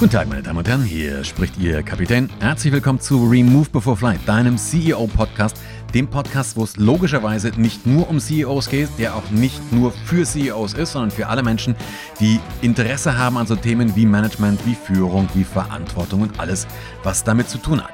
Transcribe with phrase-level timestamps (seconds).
[0.00, 2.30] Guten Tag, meine Damen und Herren, hier spricht Ihr Kapitän.
[2.40, 5.58] Herzlich willkommen zu Remove Before Flight, deinem CEO-Podcast,
[5.92, 10.24] dem Podcast, wo es logischerweise nicht nur um CEOs geht, der auch nicht nur für
[10.24, 11.76] CEOs ist, sondern für alle Menschen,
[12.18, 16.66] die Interesse haben an so Themen wie Management, wie Führung, wie Verantwortung und alles,
[17.02, 17.92] was damit zu tun hat.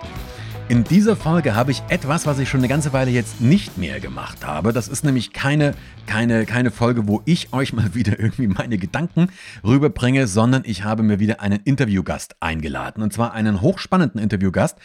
[0.68, 4.00] In dieser Folge habe ich etwas, was ich schon eine ganze Weile jetzt nicht mehr
[4.00, 4.72] gemacht habe.
[4.72, 5.74] Das ist nämlich keine,
[6.06, 9.28] keine, keine Folge, wo ich euch mal wieder irgendwie meine Gedanken
[9.62, 13.00] rüberbringe, sondern ich habe mir wieder einen Interviewgast eingeladen.
[13.04, 14.76] Und zwar einen hochspannenden Interviewgast,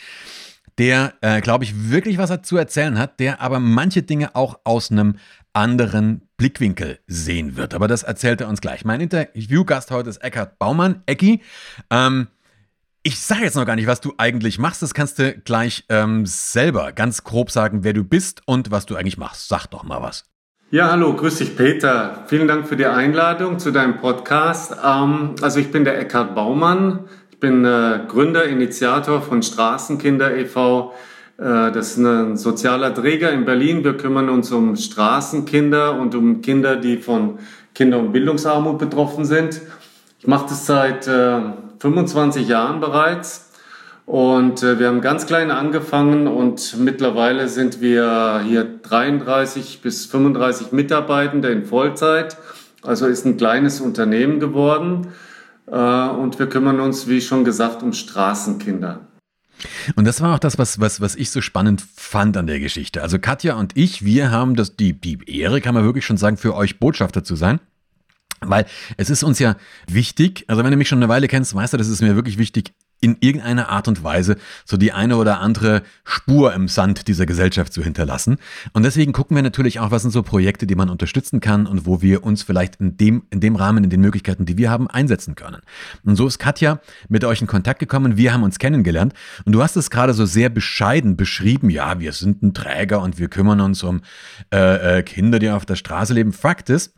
[0.78, 4.92] der, äh, glaube ich, wirklich was zu erzählen hat, der aber manche Dinge auch aus
[4.92, 5.16] einem
[5.52, 7.74] anderen Blickwinkel sehen wird.
[7.74, 8.86] Aber das erzählt er uns gleich.
[8.86, 11.02] Mein Interviewgast heute ist Eckhard Baumann.
[11.08, 11.42] Ecki,
[11.90, 12.28] ähm,
[13.04, 14.82] ich sage jetzt noch gar nicht, was du eigentlich machst.
[14.82, 18.96] Das kannst du gleich ähm, selber ganz grob sagen, wer du bist und was du
[18.96, 19.48] eigentlich machst.
[19.48, 20.26] Sag doch mal was.
[20.70, 22.24] Ja, hallo, grüß dich Peter.
[22.28, 24.76] Vielen Dank für die Einladung zu deinem Podcast.
[24.86, 27.06] Ähm, also ich bin der Eckhard Baumann.
[27.32, 30.94] Ich bin äh, Gründer, Initiator von Straßenkinder e.V.
[31.38, 33.84] Äh, das ist ein sozialer Träger in Berlin.
[33.84, 37.40] Wir kümmern uns um Straßenkinder und um Kinder, die von
[37.74, 39.60] Kinder- und Bildungsarmut betroffen sind.
[40.20, 41.42] Ich mache das seit äh,
[41.82, 43.50] 25 Jahren bereits.
[44.06, 50.72] Und äh, wir haben ganz klein angefangen und mittlerweile sind wir hier 33 bis 35
[50.72, 52.38] Mitarbeitende in Vollzeit.
[52.84, 55.08] Also ist ein kleines Unternehmen geworden.
[55.68, 59.08] Äh, und wir kümmern uns, wie schon gesagt, um Straßenkinder.
[59.96, 63.02] Und das war auch das, was, was, was ich so spannend fand an der Geschichte.
[63.02, 66.38] Also Katja und ich, wir haben das, die, die Ehre, kann man wirklich schon sagen,
[66.38, 67.60] für euch Botschafter zu sein.
[68.44, 68.66] Weil
[68.98, 69.56] es ist uns ja
[69.88, 72.38] wichtig, also wenn du mich schon eine Weile kennst, weißt du, das ist mir wirklich
[72.38, 77.26] wichtig, in irgendeiner Art und Weise so die eine oder andere Spur im Sand dieser
[77.26, 78.38] Gesellschaft zu hinterlassen.
[78.74, 81.86] Und deswegen gucken wir natürlich auch, was sind so Projekte, die man unterstützen kann und
[81.86, 84.88] wo wir uns vielleicht in dem, in dem Rahmen, in den Möglichkeiten, die wir haben,
[84.88, 85.62] einsetzen können.
[86.06, 88.18] Und so ist Katja mit euch in Kontakt gekommen.
[88.18, 89.14] Wir haben uns kennengelernt.
[89.46, 91.72] Und du hast es gerade so sehr bescheiden beschrieben.
[91.72, 94.02] Ja, wir sind ein Träger und wir kümmern uns um
[94.54, 96.34] äh, äh, Kinder, die auf der Straße leben.
[96.34, 96.94] Fakt ist,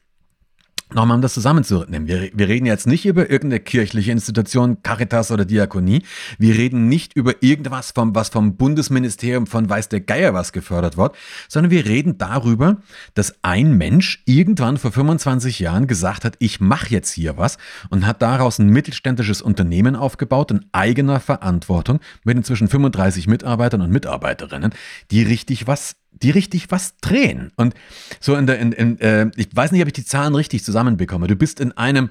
[0.93, 2.07] Nochmal, um das zusammenzunehmen.
[2.07, 6.03] Wir, wir reden jetzt nicht über irgendeine kirchliche Institution, Caritas oder Diakonie.
[6.37, 10.95] Wir reden nicht über irgendwas, vom, was vom Bundesministerium von weiß der Geier was gefördert
[10.95, 11.15] wird,
[11.47, 12.77] sondern wir reden darüber,
[13.15, 17.57] dass ein Mensch irgendwann vor 25 Jahren gesagt hat, ich mache jetzt hier was
[17.89, 23.91] und hat daraus ein mittelständisches Unternehmen aufgebaut in eigener Verantwortung mit inzwischen 35 Mitarbeitern und
[23.91, 24.73] Mitarbeiterinnen,
[25.09, 27.51] die richtig was die richtig was drehen.
[27.55, 27.73] Und
[28.19, 31.27] so in der, in, in, äh, ich weiß nicht, ob ich die Zahlen richtig zusammenbekomme.
[31.27, 32.09] Du bist in einem,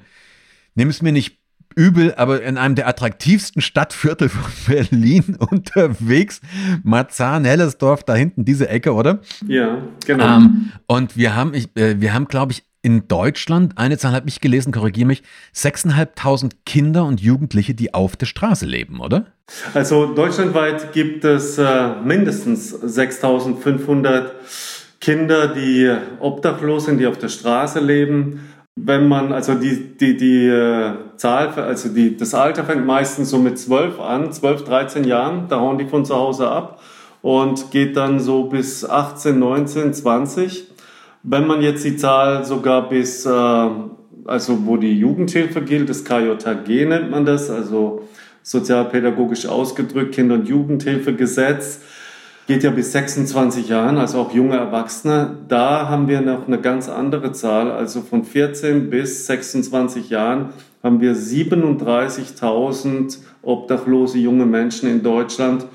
[0.75, 1.39] nimm es mir nicht
[1.75, 6.41] übel, aber in einem der attraktivsten Stadtviertel von Berlin unterwegs.
[6.83, 9.21] Marzahn, Hellersdorf, da hinten diese Ecke, oder?
[9.47, 10.37] Ja, genau.
[10.37, 14.27] Ähm, und wir haben, ich, äh, wir haben, glaube ich, in Deutschland, eine Zahl habe
[14.27, 15.23] ich gelesen, korrigiere mich,
[15.55, 19.27] 6.500 Kinder und Jugendliche, die auf der Straße leben, oder?
[19.73, 24.25] Also deutschlandweit gibt es äh, mindestens 6.500
[24.99, 28.49] Kinder, die obdachlos sind, die auf der Straße leben.
[28.75, 33.37] Wenn man, also die, die, die äh, Zahl, also die, das Alter fängt meistens so
[33.37, 36.81] mit 12 an, 12, 13 Jahren, da hauen die von zu Hause ab
[37.21, 40.72] und geht dann so bis 18, 19, 20.
[41.23, 46.85] Wenn man jetzt die Zahl sogar bis, äh, also wo die Jugendhilfe gilt, das KJG
[46.85, 48.09] nennt man das, also
[48.41, 51.79] sozialpädagogisch ausgedrückt, Kinder- und Jugendhilfegesetz,
[52.45, 55.37] geht ja bis 26 Jahren, also auch junge Erwachsene.
[55.47, 60.49] Da haben wir noch eine ganz andere Zahl, also von 14 bis 26 Jahren
[60.83, 65.65] haben wir 37.000 obdachlose junge Menschen in Deutschland,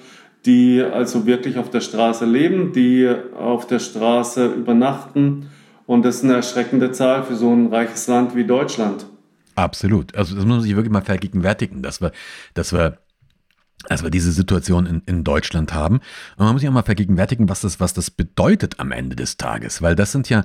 [0.46, 5.50] die also wirklich auf der Straße leben, die auf der Straße übernachten.
[5.86, 9.06] Und das ist eine erschreckende Zahl für so ein reiches Land wie Deutschland.
[9.54, 10.14] Absolut.
[10.14, 12.12] Also das muss man sich wirklich mal vergegenwärtigen, dass wir,
[12.54, 12.98] dass wir
[13.86, 15.96] dass wir diese Situation in, in Deutschland haben.
[16.36, 19.36] Und man muss sich auch mal vergegenwärtigen, was das, was das bedeutet am Ende des
[19.36, 19.82] Tages.
[19.82, 20.44] Weil das sind ja,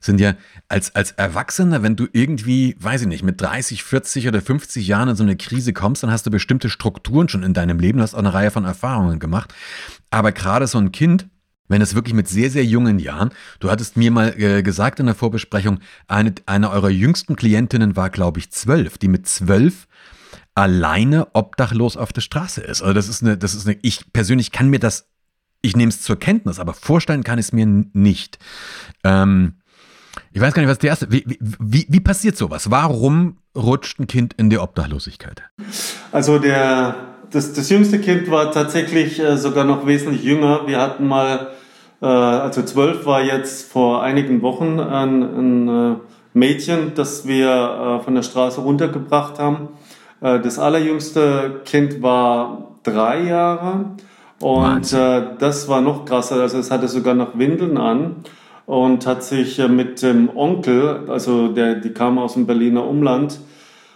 [0.00, 0.34] sind ja
[0.68, 5.10] als, als Erwachsener, wenn du irgendwie, weiß ich nicht, mit 30, 40 oder 50 Jahren
[5.10, 8.14] in so eine Krise kommst, dann hast du bestimmte Strukturen schon in deinem Leben, hast
[8.14, 9.54] auch eine Reihe von Erfahrungen gemacht.
[10.10, 11.28] Aber gerade so ein Kind,
[11.68, 13.30] wenn es wirklich mit sehr, sehr jungen Jahren,
[13.60, 15.78] du hattest mir mal äh, gesagt in der Vorbesprechung,
[16.08, 19.86] eine, eine eurer jüngsten Klientinnen war, glaube ich, zwölf, die mit zwölf
[20.54, 22.82] alleine obdachlos auf der Straße ist.
[22.82, 25.08] Also das ist eine, das ist eine, ich persönlich kann mir das,
[25.62, 28.38] ich nehme es zur Kenntnis, aber vorstellen kann ich es mir nicht.
[29.04, 29.54] Ähm,
[30.32, 31.10] ich weiß gar nicht, was die erste.
[31.10, 32.70] Wie, wie, wie passiert sowas?
[32.70, 35.42] Warum rutscht ein Kind in die Obdachlosigkeit?
[36.10, 36.96] Also der,
[37.30, 40.66] das, das jüngste Kind war tatsächlich äh, sogar noch wesentlich jünger.
[40.66, 41.52] Wir hatten mal,
[42.02, 45.96] äh, also zwölf war jetzt vor einigen Wochen ein, ein äh,
[46.34, 49.68] Mädchen, das wir von der Straße runtergebracht haben
[50.22, 53.86] das allerjüngste Kind war drei Jahre
[54.42, 56.40] und äh, das war noch krasser.
[56.40, 58.16] Also es hatte sogar noch Windeln an
[58.66, 63.38] und hat sich äh, mit dem Onkel, also der, die kam aus dem Berliner Umland,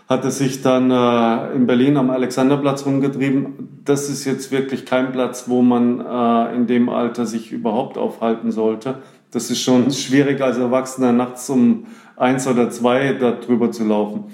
[0.08, 3.80] hatte sich dann äh, in Berlin am Alexanderplatz rumgetrieben.
[3.84, 8.52] Das ist jetzt wirklich kein Platz, wo man äh, in dem Alter sich überhaupt aufhalten
[8.52, 8.98] sollte.
[9.32, 11.86] Das ist schon schwierig als Erwachsener nachts um
[12.16, 14.26] eins oder zwei da drüber zu laufen.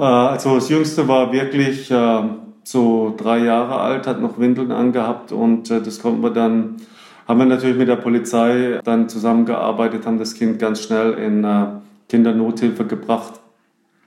[0.00, 2.22] Äh, also das Jüngste war wirklich äh,
[2.64, 6.76] so drei Jahre alt, hat noch Windeln angehabt und äh, das konnten wir dann,
[7.28, 11.46] haben wir natürlich mit der Polizei dann zusammengearbeitet, haben das Kind ganz schnell in
[12.08, 13.34] Kindernothilfe gebracht.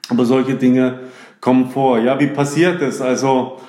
[0.09, 0.99] Aber solche Dinge
[1.39, 1.99] kommen vor.
[1.99, 2.99] Ja, wie passiert das?
[2.99, 3.59] Also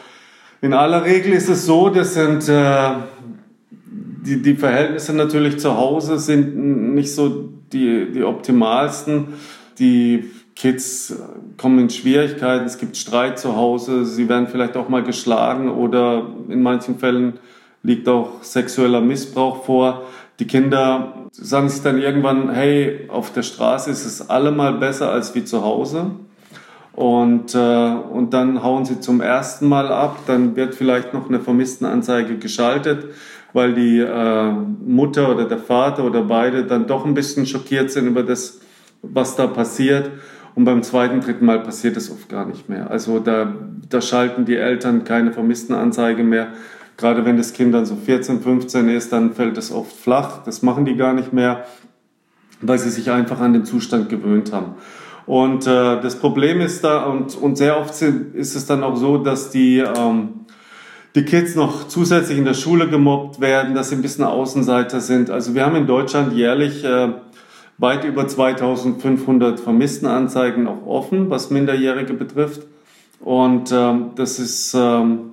[0.60, 6.94] in aller Regel ist es so, das sind die, die Verhältnisse natürlich zu Hause sind
[6.94, 9.34] nicht so die, die optimalsten.
[9.78, 11.14] Die Kids
[11.56, 16.26] kommen in Schwierigkeiten, es gibt Streit zu Hause, sie werden vielleicht auch mal geschlagen oder
[16.48, 17.34] in manchen Fällen
[17.82, 20.02] liegt auch sexueller Missbrauch vor.
[20.40, 25.34] Die Kinder sagen sich dann irgendwann, hey, auf der Straße ist es allemal besser als
[25.34, 26.10] wie zu Hause.
[26.94, 31.40] Und, äh, und dann hauen sie zum ersten Mal ab, dann wird vielleicht noch eine
[31.40, 33.06] Vermisstenanzeige geschaltet,
[33.52, 38.06] weil die äh, Mutter oder der Vater oder beide dann doch ein bisschen schockiert sind
[38.06, 38.60] über das,
[39.02, 40.10] was da passiert.
[40.54, 42.90] Und beim zweiten, dritten Mal passiert es oft gar nicht mehr.
[42.90, 43.52] Also da,
[43.88, 46.48] da schalten die Eltern keine Vermisstenanzeige mehr.
[46.96, 50.44] Gerade wenn das Kind dann so 14, 15 ist, dann fällt es oft flach.
[50.44, 51.64] Das machen die gar nicht mehr,
[52.60, 54.76] weil sie sich einfach an den Zustand gewöhnt haben.
[55.26, 59.18] Und äh, das Problem ist da, und, und sehr oft ist es dann auch so,
[59.18, 60.46] dass die, ähm,
[61.14, 65.30] die Kids noch zusätzlich in der Schule gemobbt werden, dass sie ein bisschen Außenseiter sind.
[65.30, 67.08] Also wir haben in Deutschland jährlich äh,
[67.78, 72.62] weit über 2500 Vermisstenanzeigen auch offen, was Minderjährige betrifft.
[73.20, 75.32] Und ähm, das ist, ähm,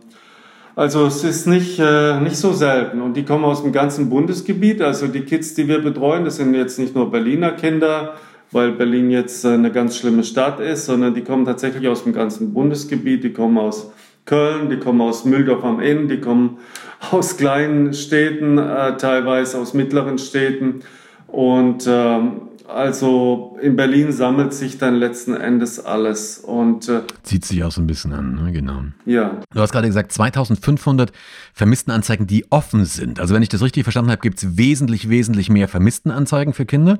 [0.75, 3.01] also es ist nicht, äh, nicht so selten.
[3.01, 4.81] Und die kommen aus dem ganzen Bundesgebiet.
[4.81, 8.15] Also die Kids, die wir betreuen, das sind jetzt nicht nur Berliner Kinder,
[8.51, 12.13] weil Berlin jetzt äh, eine ganz schlimme Stadt ist, sondern die kommen tatsächlich aus dem
[12.13, 13.23] ganzen Bundesgebiet.
[13.23, 13.91] Die kommen aus
[14.25, 16.59] Köln, die kommen aus Mühldorf am Inn, die kommen
[17.11, 20.81] aus kleinen Städten, äh, teilweise aus mittleren Städten.
[21.31, 27.63] Und ähm, also in Berlin sammelt sich dann letzten Endes alles und äh, zieht sich
[27.63, 28.51] auch so ein bisschen an, ne?
[28.51, 28.83] genau.
[29.05, 29.41] Ja.
[29.53, 31.11] Du hast gerade gesagt 2500
[31.53, 33.19] Vermisstenanzeigen, die offen sind.
[33.19, 36.97] Also wenn ich das richtig verstanden habe, gibt es wesentlich, wesentlich mehr Vermisstenanzeigen für Kinder,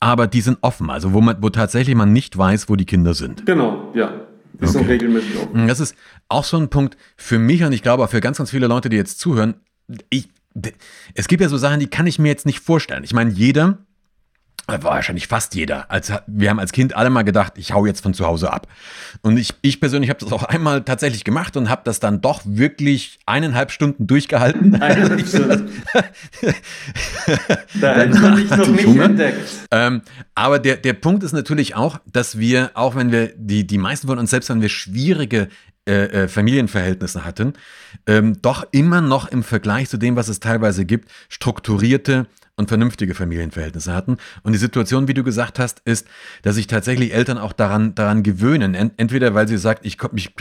[0.00, 3.14] aber die sind offen, also wo man, wo tatsächlich man nicht weiß, wo die Kinder
[3.14, 3.46] sind.
[3.46, 4.12] Genau, ja.
[4.54, 4.72] Die okay.
[4.72, 5.66] sind regelmäßig offen.
[5.66, 5.94] Das ist
[6.28, 8.88] auch so ein Punkt für mich und ich glaube auch für ganz, ganz viele Leute,
[8.88, 9.54] die jetzt zuhören.
[10.10, 10.28] Ich
[11.14, 13.04] es gibt ja so Sachen, die kann ich mir jetzt nicht vorstellen.
[13.04, 13.78] Ich meine, jeder,
[14.68, 15.90] äh, wahrscheinlich fast jeder.
[15.90, 18.68] Als, wir haben als Kind alle mal gedacht, ich hau jetzt von zu Hause ab.
[19.20, 22.42] Und ich, ich persönlich habe das auch einmal tatsächlich gemacht und habe das dann doch
[22.44, 24.74] wirklich eineinhalb Stunden durchgehalten.
[24.80, 25.82] Eineinhalb Stunden.
[27.80, 29.04] da hätte man mich noch nicht Hunger.
[29.06, 29.48] entdeckt.
[29.72, 30.02] Ähm,
[30.36, 34.06] aber der, der Punkt ist natürlich auch, dass wir, auch wenn wir, die, die meisten
[34.06, 35.48] von uns, selbst wenn wir schwierige
[35.88, 37.54] äh, äh, Familienverhältnisse hatten,
[38.06, 43.14] ähm, doch immer noch im Vergleich zu dem, was es teilweise gibt, strukturierte und vernünftige
[43.14, 44.18] Familienverhältnisse hatten.
[44.42, 46.06] Und die Situation, wie du gesagt hast, ist,
[46.42, 48.74] dass sich tatsächlich Eltern auch daran, daran gewöhnen.
[48.74, 50.32] Entweder weil sie sagt, ich, komm, ich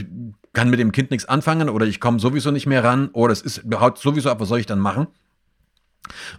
[0.54, 3.42] kann mit dem Kind nichts anfangen oder ich komme sowieso nicht mehr ran oder es
[3.42, 5.08] ist haut sowieso ab, was soll ich dann machen?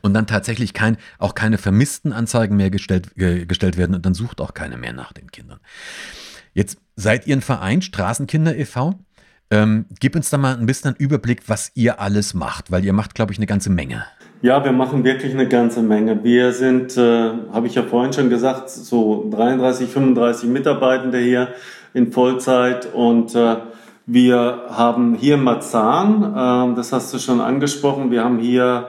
[0.03, 4.15] Und dann tatsächlich kein, auch keine vermissten Anzeigen mehr gestellt, äh, gestellt werden und dann
[4.15, 5.61] sucht auch keine mehr nach den Kindern.
[6.55, 8.95] Jetzt seid ihr ein Verein, Straßenkinder e.V.
[9.51, 12.93] Ähm, gib uns da mal ein bisschen einen Überblick, was ihr alles macht, weil ihr
[12.93, 14.05] macht, glaube ich, eine ganze Menge.
[14.41, 16.25] Ja, wir machen wirklich eine ganze Menge.
[16.25, 21.49] Wir sind, äh, habe ich ja vorhin schon gesagt, so 33, 35 Mitarbeitende hier
[21.95, 23.57] in Vollzeit und äh,
[24.07, 28.89] wir haben hier Marzahn, äh, das hast du schon angesprochen, wir haben hier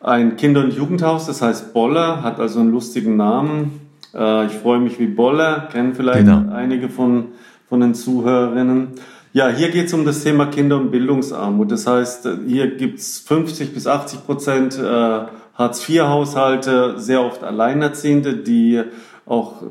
[0.00, 3.81] ein Kinder- und Jugendhaus, das heißt Bolle, hat also einen lustigen Namen.
[4.14, 6.52] Äh, ich freue mich wie Bolle, kennen vielleicht genau.
[6.52, 7.28] einige von,
[7.68, 8.88] von den Zuhörerinnen.
[9.32, 11.72] Ja, hier geht es um das Thema Kinder- und Bildungsarmut.
[11.72, 15.20] Das heißt, hier gibt es 50 bis 80 Prozent äh,
[15.54, 18.82] Hartz-IV-Haushalte, sehr oft Alleinerziehende, die
[19.24, 19.66] auch äh,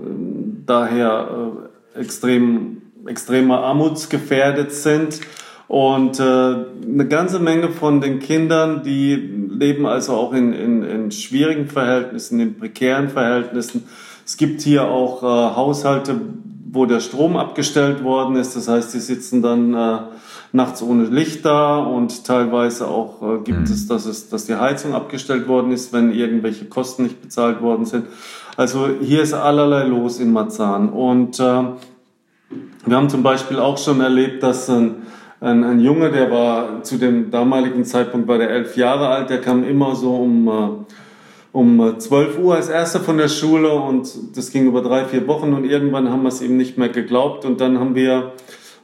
[0.66, 1.52] daher
[1.96, 5.22] äh, extrem, extremer armutsgefährdet sind.
[5.68, 11.12] Und äh, eine ganze Menge von den Kindern, die leben also auch in, in, in
[11.12, 13.84] schwierigen Verhältnissen, in prekären Verhältnissen.
[14.26, 16.20] Es gibt hier auch äh, Haushalte,
[16.72, 18.56] wo der Strom abgestellt worden ist.
[18.56, 19.98] Das heißt, die sitzen dann äh,
[20.54, 23.64] nachts ohne Licht da und teilweise auch äh, gibt mhm.
[23.66, 27.86] es, dass es, dass die Heizung abgestellt worden ist, wenn irgendwelche Kosten nicht bezahlt worden
[27.86, 28.06] sind.
[28.58, 31.64] Also hier ist allerlei los in Marzahn und äh,
[32.86, 35.04] Wir haben zum Beispiel auch schon erlebt, dass ein,
[35.40, 39.40] ein, ein Junge, der war zu dem damaligen Zeitpunkt war der elf Jahre alt, der
[39.40, 40.81] kam immer so um äh,
[41.52, 45.54] um 12 Uhr als erster von der Schule und das ging über drei, vier Wochen
[45.54, 48.34] und irgendwann haben wir es ihm nicht mehr geglaubt und dann haben wir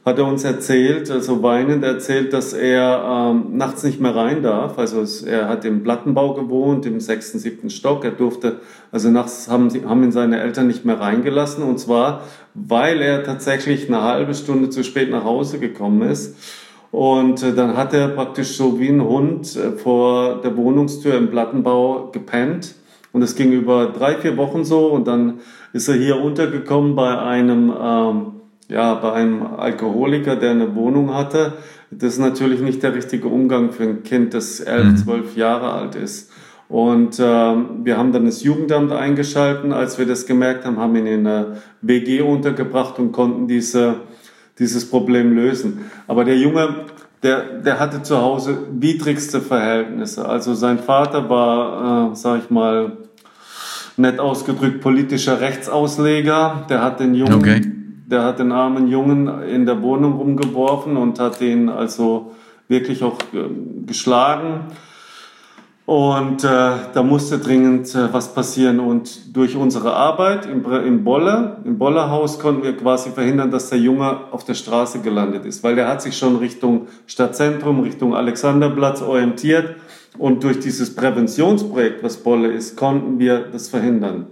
[0.08, 4.78] hat er uns erzählt, also weinend erzählt, dass er ähm, nachts nicht mehr rein darf.
[4.78, 8.04] Also es, er hat im Plattenbau gewohnt, im sechsten, siebten Stock.
[8.04, 8.60] Er durfte,
[8.90, 11.62] also nachts haben, haben ihn seine Eltern nicht mehr reingelassen.
[11.62, 12.22] Und zwar,
[12.54, 16.36] weil er tatsächlich eine halbe Stunde zu spät nach Hause gekommen ist.
[16.90, 21.30] Und äh, dann hat er praktisch so wie ein Hund äh, vor der Wohnungstür im
[21.30, 22.74] Plattenbau gepennt.
[23.12, 24.86] Und es ging über drei, vier Wochen so.
[24.86, 25.40] Und dann
[25.72, 27.72] ist er hier untergekommen bei einem...
[27.80, 28.26] Ähm,
[28.70, 31.54] ja, bei einem Alkoholiker, der eine Wohnung hatte,
[31.90, 34.96] das ist natürlich nicht der richtige Umgang für ein Kind, das elf, mhm.
[34.96, 36.30] zwölf Jahre alt ist.
[36.68, 39.72] Und ähm, wir haben dann das Jugendamt eingeschalten.
[39.72, 44.00] Als wir das gemerkt haben, haben ihn in eine WG untergebracht und konnten diese,
[44.58, 45.90] dieses Problem lösen.
[46.06, 46.86] Aber der Junge,
[47.22, 50.28] der, der hatte zu Hause widrigste Verhältnisse.
[50.28, 52.92] Also sein Vater war, äh, sag ich mal,
[53.96, 56.66] nett ausgedrückt politischer Rechtsausleger.
[56.68, 57.62] Der hat den Jungen okay
[58.08, 62.32] der hat den armen Jungen in der Wohnung rumgeworfen und hat ihn also
[62.66, 63.48] wirklich auch äh,
[63.86, 64.64] geschlagen.
[65.88, 66.48] Und äh,
[66.92, 68.78] da musste dringend äh, was passieren.
[68.78, 73.78] Und durch unsere Arbeit im, im Bolle, im Bollerhaus, konnten wir quasi verhindern, dass der
[73.78, 75.64] Junge auf der Straße gelandet ist.
[75.64, 79.76] Weil der hat sich schon Richtung Stadtzentrum, Richtung Alexanderplatz orientiert.
[80.18, 84.26] Und durch dieses Präventionsprojekt, was Bolle ist, konnten wir das verhindern.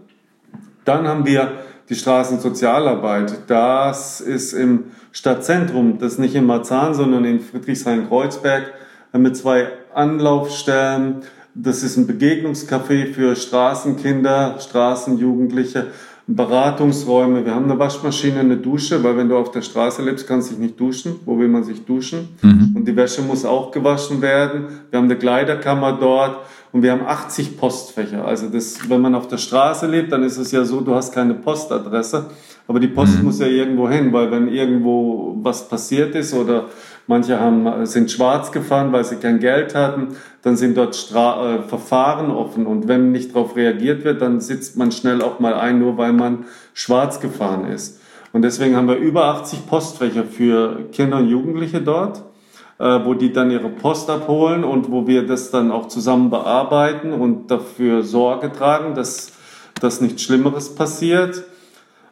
[0.84, 1.52] Dann haben wir
[1.88, 3.44] die Straßensozialarbeit.
[3.46, 8.74] Das ist im Stadtzentrum, das nicht in Marzahn, sondern in Friedrichshain-Kreuzberg
[9.14, 11.22] mit zwei Anlaufstellen.
[11.58, 15.86] Das ist ein Begegnungscafé für Straßenkinder, Straßenjugendliche,
[16.26, 17.46] Beratungsräume.
[17.46, 20.54] Wir haben eine Waschmaschine, eine Dusche, weil wenn du auf der Straße lebst, kannst du
[20.54, 21.16] dich nicht duschen.
[21.24, 22.28] Wo will man sich duschen?
[22.42, 22.72] Mhm.
[22.74, 24.66] Und die Wäsche muss auch gewaschen werden.
[24.90, 28.26] Wir haben eine Kleiderkammer dort und wir haben 80 Postfächer.
[28.26, 31.14] Also das, wenn man auf der Straße lebt, dann ist es ja so, du hast
[31.14, 32.26] keine Postadresse,
[32.68, 33.24] aber die Post mhm.
[33.24, 36.66] muss ja irgendwo hin, weil wenn irgendwo was passiert ist oder
[37.06, 41.62] manche haben, sind schwarz gefahren, weil sie kein Geld hatten, dann sind dort Stra äh,
[41.62, 45.78] Verfahren offen und wenn nicht darauf reagiert wird, dann sitzt man schnell auch mal ein,
[45.78, 46.44] nur weil man
[46.74, 48.00] schwarz gefahren ist.
[48.32, 52.22] Und deswegen haben wir über 80 Postfächer für Kinder und Jugendliche dort
[52.78, 57.12] äh, wo die dann ihre Post abholen und wo wir das dann auch zusammen bearbeiten
[57.12, 59.32] und dafür Sorge tragen, dass,
[59.80, 61.44] dass nichts Schlimmeres passiert.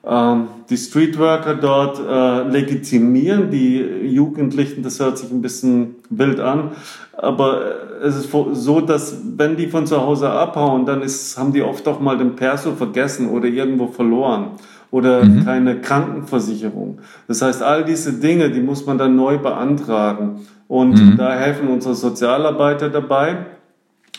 [0.07, 6.73] Ähm, die Streetworker dort äh, legitimieren die Jugendlichen, das hört sich ein bisschen wild an,
[7.17, 7.63] aber
[8.03, 11.87] es ist so, dass wenn die von zu Hause abhauen, dann ist, haben die oft
[11.89, 14.51] auch mal den Perso vergessen oder irgendwo verloren
[14.91, 15.45] oder mhm.
[15.45, 16.99] keine Krankenversicherung.
[17.27, 20.47] Das heißt, all diese Dinge, die muss man dann neu beantragen.
[20.69, 21.17] Und mhm.
[21.17, 23.39] da helfen unsere Sozialarbeiter dabei.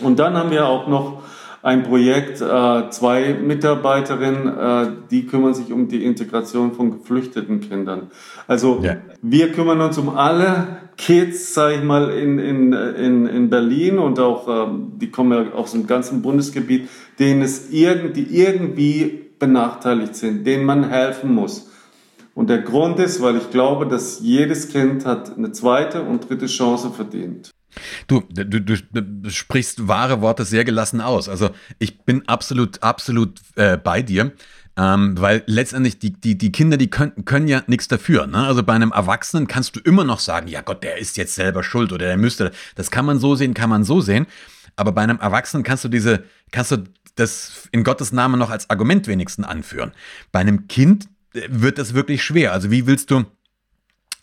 [0.03, 1.21] Und dann haben wir auch noch
[1.65, 8.11] ein Projekt, äh, zwei Mitarbeiterinnen, äh, die kümmern sich um die Integration von geflüchteten Kindern.
[8.45, 8.97] Also ja.
[9.23, 14.19] wir kümmern uns um alle Kids, sage ich mal, in, in, in, in Berlin und
[14.19, 14.67] auch, äh,
[14.97, 20.65] die kommen ja aus dem ganzen Bundesgebiet, denen es irgend, die irgendwie benachteiligt sind, denen
[20.65, 21.71] man helfen muss.
[22.35, 26.45] Und der Grund ist, weil ich glaube, dass jedes Kind hat eine zweite und dritte
[26.45, 27.49] Chance verdient.
[28.07, 31.29] Du, du, du, sprichst wahre Worte sehr gelassen aus.
[31.29, 34.31] Also ich bin absolut, absolut äh, bei dir.
[34.77, 38.27] Ähm, weil letztendlich die, die, die Kinder, die können, können ja nichts dafür.
[38.27, 38.45] Ne?
[38.45, 41.63] Also bei einem Erwachsenen kannst du immer noch sagen, ja Gott, der ist jetzt selber
[41.63, 42.51] schuld oder der müsste.
[42.75, 44.27] Das kann man so sehen, kann man so sehen.
[44.75, 46.83] Aber bei einem Erwachsenen kannst du diese, kannst du
[47.15, 49.93] das in Gottes Namen noch als Argument wenigstens anführen.
[50.33, 52.51] Bei einem Kind wird das wirklich schwer.
[52.51, 53.25] Also wie willst du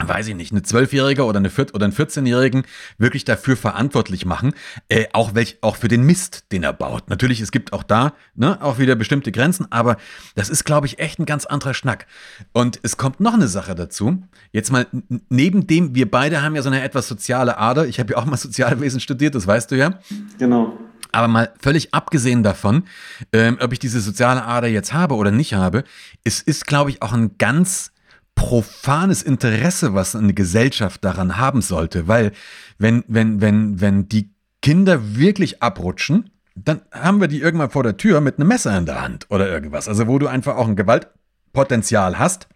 [0.09, 2.64] weiß ich nicht, eine Zwölfjährige oder, eine oder einen 14-Jährigen
[2.99, 4.52] wirklich dafür verantwortlich machen,
[4.88, 7.09] äh, auch, welch, auch für den Mist, den er baut.
[7.09, 9.97] Natürlich, es gibt auch da ne, auch wieder bestimmte Grenzen, aber
[10.35, 12.06] das ist, glaube ich, echt ein ganz anderer Schnack.
[12.52, 14.23] Und es kommt noch eine Sache dazu.
[14.52, 14.87] Jetzt mal,
[15.28, 17.87] neben dem, wir beide haben ja so eine etwas soziale Ader.
[17.87, 19.99] Ich habe ja auch mal Sozialwesen studiert, das weißt du ja.
[20.38, 20.78] Genau.
[21.12, 22.85] Aber mal völlig abgesehen davon,
[23.32, 25.85] ähm, ob ich diese soziale Ader jetzt habe oder nicht habe,
[26.25, 27.92] es ist, glaube ich, auch ein ganz
[28.34, 32.08] profanes Interesse, was eine Gesellschaft daran haben sollte.
[32.08, 32.32] Weil
[32.78, 34.30] wenn, wenn, wenn, wenn die
[34.62, 38.86] Kinder wirklich abrutschen, dann haben wir die irgendwann vor der Tür mit einem Messer in
[38.86, 39.88] der Hand oder irgendwas.
[39.88, 42.48] Also wo du einfach auch ein Gewaltpotenzial hast,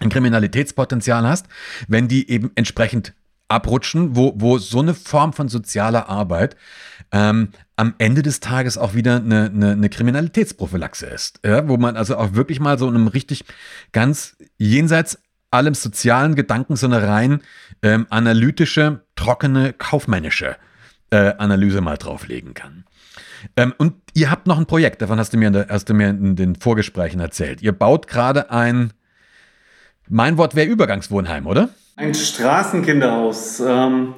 [0.00, 1.46] ein Kriminalitätspotenzial hast,
[1.88, 3.14] wenn die eben entsprechend
[3.52, 6.56] abrutschen, wo, wo so eine Form von sozialer Arbeit
[7.12, 11.40] ähm, am Ende des Tages auch wieder eine, eine, eine Kriminalitätsprophylaxe ist.
[11.44, 11.68] Ja?
[11.68, 13.44] Wo man also auch wirklich mal so in einem richtig
[13.92, 15.18] ganz jenseits
[15.50, 17.42] allem sozialen Gedanken, so eine rein
[17.82, 20.56] ähm, analytische, trockene, kaufmännische
[21.10, 22.84] äh, Analyse mal drauflegen kann.
[23.56, 25.94] Ähm, und ihr habt noch ein Projekt, davon hast du mir, in, der, hast du
[25.94, 27.60] mir in den Vorgesprächen erzählt.
[27.60, 28.92] Ihr baut gerade ein,
[30.08, 31.68] mein Wort wäre Übergangswohnheim, oder?
[32.02, 34.14] Ein Straßenkinderhaus, ähm,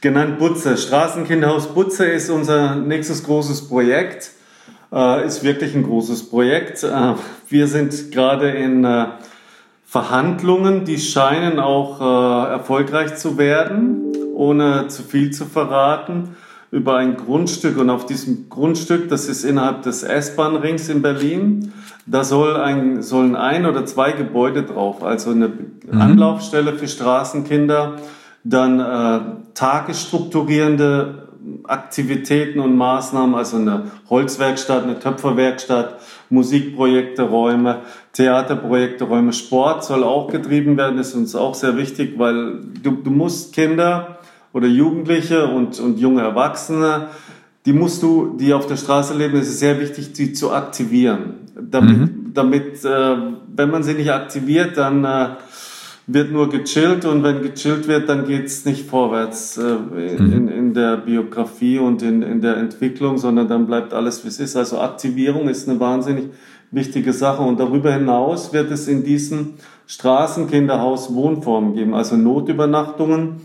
[0.00, 0.78] genannt Butze.
[0.78, 4.30] Straßenkinderhaus Butze ist unser nächstes großes Projekt.
[4.90, 6.84] Äh, ist wirklich ein großes Projekt.
[6.84, 7.14] Äh,
[7.50, 9.08] wir sind gerade in äh,
[9.84, 16.34] Verhandlungen, die scheinen auch äh, erfolgreich zu werden, ohne zu viel zu verraten
[16.70, 21.72] über ein Grundstück und auf diesem Grundstück, das ist innerhalb des S-Bahn-Rings in Berlin,
[22.06, 26.00] da soll ein, sollen ein oder zwei Gebäude drauf, also eine mhm.
[26.00, 27.96] Anlaufstelle für Straßenkinder,
[28.44, 29.20] dann äh,
[29.54, 31.28] tagesstrukturierende
[31.64, 35.98] Aktivitäten und Maßnahmen, also eine Holzwerkstatt, eine Töpferwerkstatt,
[36.30, 37.78] Musikprojekte, Räume,
[38.12, 43.10] Theaterprojekte, Räume, Sport soll auch getrieben werden, ist uns auch sehr wichtig, weil du, du
[43.10, 44.17] musst Kinder
[44.52, 47.08] oder Jugendliche und, und junge Erwachsene,
[47.66, 51.34] die musst du, die auf der Straße leben, es ist sehr wichtig, die zu aktivieren.
[51.54, 52.30] Damit, mhm.
[52.32, 53.16] damit äh,
[53.54, 55.28] wenn man sie nicht aktiviert, dann äh,
[56.06, 60.32] wird nur gechillt und wenn gechillt wird, dann geht's nicht vorwärts äh, mhm.
[60.32, 64.40] in, in der Biografie und in, in der Entwicklung, sondern dann bleibt alles, wie es
[64.40, 64.56] ist.
[64.56, 66.30] Also Aktivierung ist eine wahnsinnig
[66.70, 69.54] wichtige Sache und darüber hinaus wird es in diesem
[69.86, 73.36] Straßenkinderhaus Wohnformen geben, also Notübernachtungen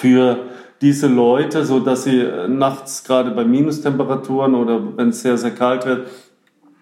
[0.00, 0.38] für
[0.80, 5.50] diese Leute, so dass sie äh, nachts gerade bei Minustemperaturen oder wenn es sehr, sehr
[5.50, 6.08] kalt wird,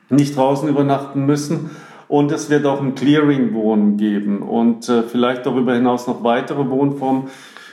[0.08, 1.70] nicht draußen übernachten müssen.
[2.06, 7.24] Und es wird auch ein Clearing-Wohnen geben und äh, vielleicht darüber hinaus noch weitere Wohnformen.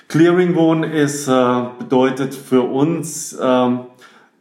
[0.07, 3.81] Clearing-Wohnen ist, äh, bedeutet für uns, ähm,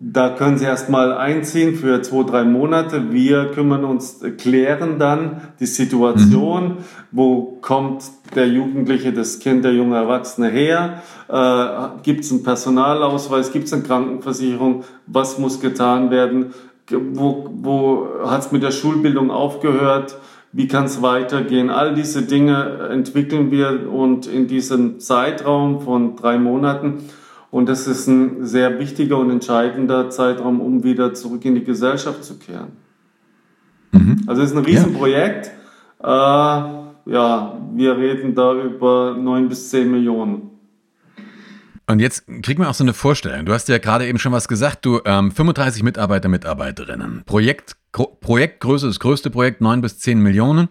[0.00, 3.12] da können Sie erstmal einziehen für zwei, drei Monate.
[3.12, 6.64] Wir kümmern uns, klären dann die Situation.
[6.64, 6.76] Mhm.
[7.12, 11.02] Wo kommt der Jugendliche, das Kind, der junge Erwachsene her?
[11.28, 13.52] Äh, gibt es einen Personalausweis?
[13.52, 14.82] Gibt es eine Krankenversicherung?
[15.06, 16.52] Was muss getan werden?
[16.90, 20.18] Wo, wo hat es mit der Schulbildung aufgehört?
[20.52, 21.70] Wie kann es weitergehen?
[21.70, 27.04] All diese Dinge entwickeln wir und in diesem Zeitraum von drei Monaten
[27.54, 32.24] und das ist ein sehr wichtiger und entscheidender Zeitraum, um wieder zurück in die Gesellschaft
[32.24, 32.72] zu kehren.
[33.92, 34.24] Mhm.
[34.26, 35.52] Also es ist ein Riesenprojekt.
[36.02, 36.90] Ja.
[37.06, 40.50] Äh, ja, wir reden da über neun bis zehn Millionen.
[41.86, 43.46] Und jetzt kriegen wir auch so eine Vorstellung.
[43.46, 44.84] Du hast ja gerade eben schon was gesagt.
[44.84, 47.22] Du ähm, 35 Mitarbeiter, Mitarbeiterinnen.
[47.24, 50.70] Projekt, Projektgröße, das größte Projekt, neun bis zehn Millionen.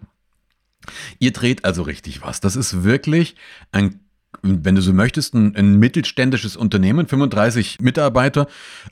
[1.18, 2.42] Ihr dreht also richtig was.
[2.42, 3.38] Das ist wirklich
[3.72, 4.03] ein
[4.42, 8.48] wenn du so möchtest, ein, ein mittelständisches Unternehmen, 35 Mitarbeiter.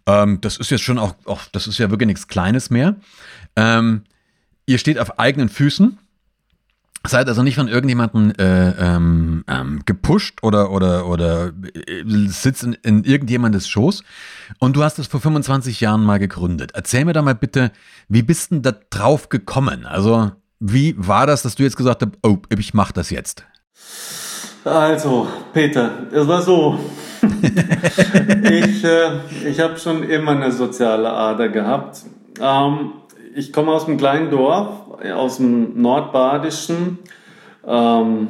[0.05, 2.95] Ähm, das ist jetzt schon auch, auch, das ist ja wirklich nichts Kleines mehr.
[3.55, 4.03] Ähm,
[4.65, 5.97] ihr steht auf eigenen Füßen.
[7.07, 12.73] Seid also nicht von irgendjemandem äh, ähm, ähm, gepusht oder, oder, oder äh, sitzt in,
[12.73, 14.03] in irgendjemandes Schoß.
[14.59, 16.73] Und du hast es vor 25 Jahren mal gegründet.
[16.75, 17.71] Erzähl mir da mal bitte,
[18.07, 19.87] wie bist denn da drauf gekommen?
[19.87, 23.45] Also, wie war das, dass du jetzt gesagt hast, oh, ich mach das jetzt?
[24.63, 26.77] Also, Peter, es war so.
[28.43, 32.03] ich äh, ich habe schon immer eine soziale Ader gehabt.
[32.39, 32.91] Ähm,
[33.33, 34.69] ich komme aus einem kleinen Dorf,
[35.15, 36.99] aus dem Nordbadischen,
[37.65, 38.27] ähm,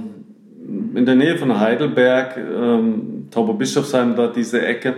[0.96, 4.96] in der Nähe von Heidelberg, ähm, Tauberbischofsheim, dort diese Ecke.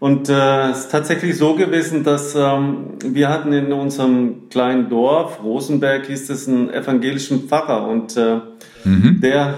[0.00, 5.42] Und äh, es ist tatsächlich so gewesen, dass ähm, wir hatten in unserem kleinen Dorf,
[5.42, 8.38] Rosenberg hieß es, einen evangelischen Pfarrer und äh,
[8.84, 9.20] mhm.
[9.20, 9.54] der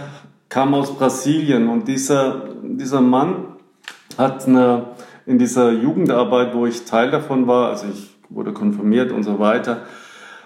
[0.50, 3.44] kam aus Brasilien und dieser, dieser Mann
[4.18, 4.86] hat eine,
[5.24, 9.82] in dieser Jugendarbeit, wo ich Teil davon war, also ich wurde konfirmiert und so weiter,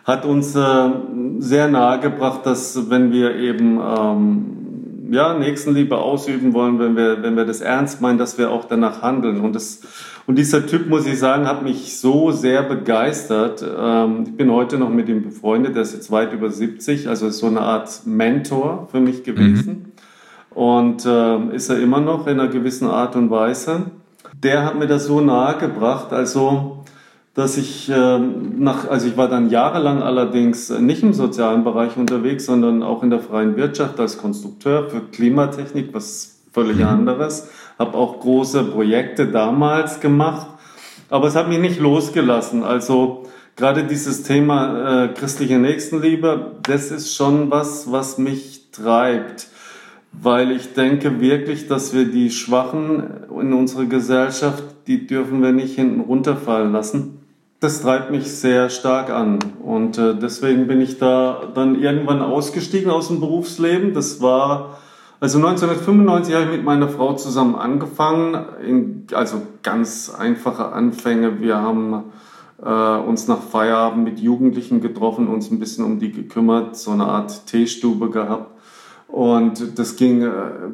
[0.04, 0.90] hat uns äh,
[1.38, 7.46] sehr nahegebracht, dass wenn wir eben ähm, ja, Nächstenliebe ausüben wollen, wenn wir, wenn wir
[7.46, 9.40] das ernst meinen, dass wir auch danach handeln.
[9.40, 9.80] Und, das,
[10.26, 13.64] und dieser Typ, muss ich sagen, hat mich so sehr begeistert.
[13.78, 17.26] Ähm, ich bin heute noch mit ihm befreundet, der ist jetzt weit über 70, also
[17.26, 19.84] ist so eine Art Mentor für mich gewesen.
[19.86, 19.93] Mhm
[20.54, 23.90] und äh, ist er immer noch in einer gewissen Art und Weise.
[24.42, 26.84] Der hat mir das so nahe gebracht, also
[27.34, 32.46] dass ich äh, nach, also ich war dann jahrelang allerdings nicht im sozialen Bereich unterwegs,
[32.46, 36.86] sondern auch in der freien Wirtschaft als Konstrukteur für Klimatechnik, was völlig mhm.
[36.86, 37.48] anderes.
[37.76, 40.46] Habe auch große Projekte damals gemacht,
[41.10, 42.62] aber es hat mich nicht losgelassen.
[42.62, 43.24] Also
[43.56, 49.48] gerade dieses Thema äh, christliche Nächstenliebe, das ist schon was, was mich treibt
[50.22, 55.74] weil ich denke wirklich, dass wir die Schwachen in unserer Gesellschaft, die dürfen wir nicht
[55.74, 57.20] hinten runterfallen lassen.
[57.61, 59.38] das treibt mich sehr stark an.
[59.62, 63.94] Und äh, deswegen bin ich da dann irgendwann ausgestiegen aus dem Berufsleben.
[63.94, 64.79] Das war,
[65.18, 68.37] also 1995 habe ich mit meiner Frau zusammen angefangen.
[68.62, 71.40] In, also ganz einfache Anfänge.
[71.40, 72.05] Wir haben
[72.62, 77.05] äh, uns nach Feierabend mit Jugendlichen getroffen, uns ein bisschen um die gekümmert, so eine
[77.05, 78.53] Art Teestube gehabt.
[79.14, 80.31] Und das ging äh,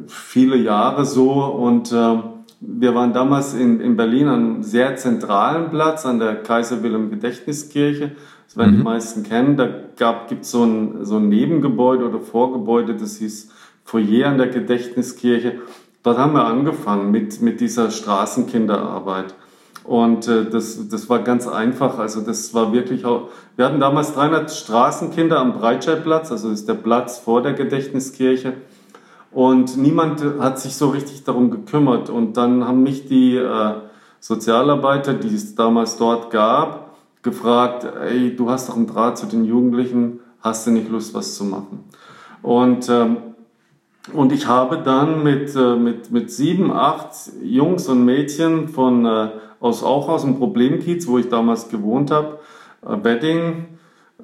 [0.06, 2.22] viele Jahre so und äh,
[2.58, 7.10] wir waren damals in, in Berlin an einem sehr zentralen Platz an der Kaiser Wilhelm
[7.10, 8.12] Gedächtniskirche.
[8.46, 8.78] Das werden mhm.
[8.78, 9.58] die meisten kennen.
[9.58, 9.68] Da
[10.26, 13.50] gibt es so ein, so ein Nebengebäude oder Vorgebäude, das hieß
[13.84, 15.60] Foyer an der Gedächtniskirche.
[16.02, 19.34] Dort haben wir angefangen mit, mit dieser Straßenkinderarbeit.
[19.84, 21.98] Und äh, das, das war ganz einfach.
[21.98, 26.68] Also das war wirklich auch, wir hatten damals 300 Straßenkinder am Breitscheidplatz, also das ist
[26.68, 28.54] der Platz vor der Gedächtniskirche.
[29.32, 32.10] Und niemand hat sich so richtig darum gekümmert.
[32.10, 33.74] Und dann haben mich die äh,
[34.18, 39.44] Sozialarbeiter, die es damals dort gab, gefragt, ey, du hast doch einen Draht zu den
[39.44, 41.84] Jugendlichen, hast du nicht Lust, was zu machen?
[42.42, 43.18] Und, ähm,
[44.12, 47.12] und ich habe dann mit, äh, mit, mit sieben, acht
[47.42, 49.28] Jungs und Mädchen von, äh,
[49.60, 52.38] aus, auch aus dem Problemkiez, wo ich damals gewohnt habe,
[52.86, 53.66] äh, Bedding,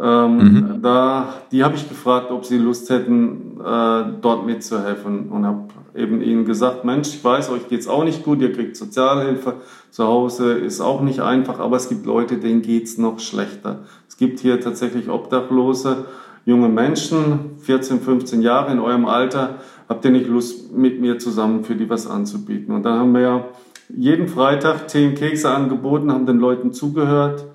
[0.00, 0.82] ähm, mhm.
[0.82, 6.20] da, die habe ich gefragt, ob sie Lust hätten, äh, dort mitzuhelfen und habe eben
[6.20, 9.54] ihnen gesagt, Mensch, ich weiß, euch geht's auch nicht gut, ihr kriegt Sozialhilfe,
[9.90, 13.80] zu Hause ist auch nicht einfach, aber es gibt Leute, denen geht's noch schlechter.
[14.06, 16.04] Es gibt hier tatsächlich Obdachlose,
[16.44, 19.56] junge Menschen, 14, 15 Jahre in eurem Alter,
[19.88, 22.74] habt ihr nicht Lust, mit mir zusammen für die was anzubieten?
[22.74, 23.44] Und dann haben wir ja
[23.88, 27.46] jeden Freitag zehn Kekse angeboten, haben den Leuten zugehört,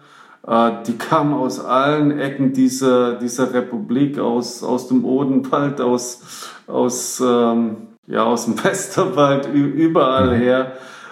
[0.48, 7.22] äh, die kamen aus allen Ecken dieser, dieser Republik, aus, aus dem Odenwald, aus, aus,
[7.26, 10.42] ähm, ja, aus dem Westerwald, überall mhm.
[10.42, 10.72] her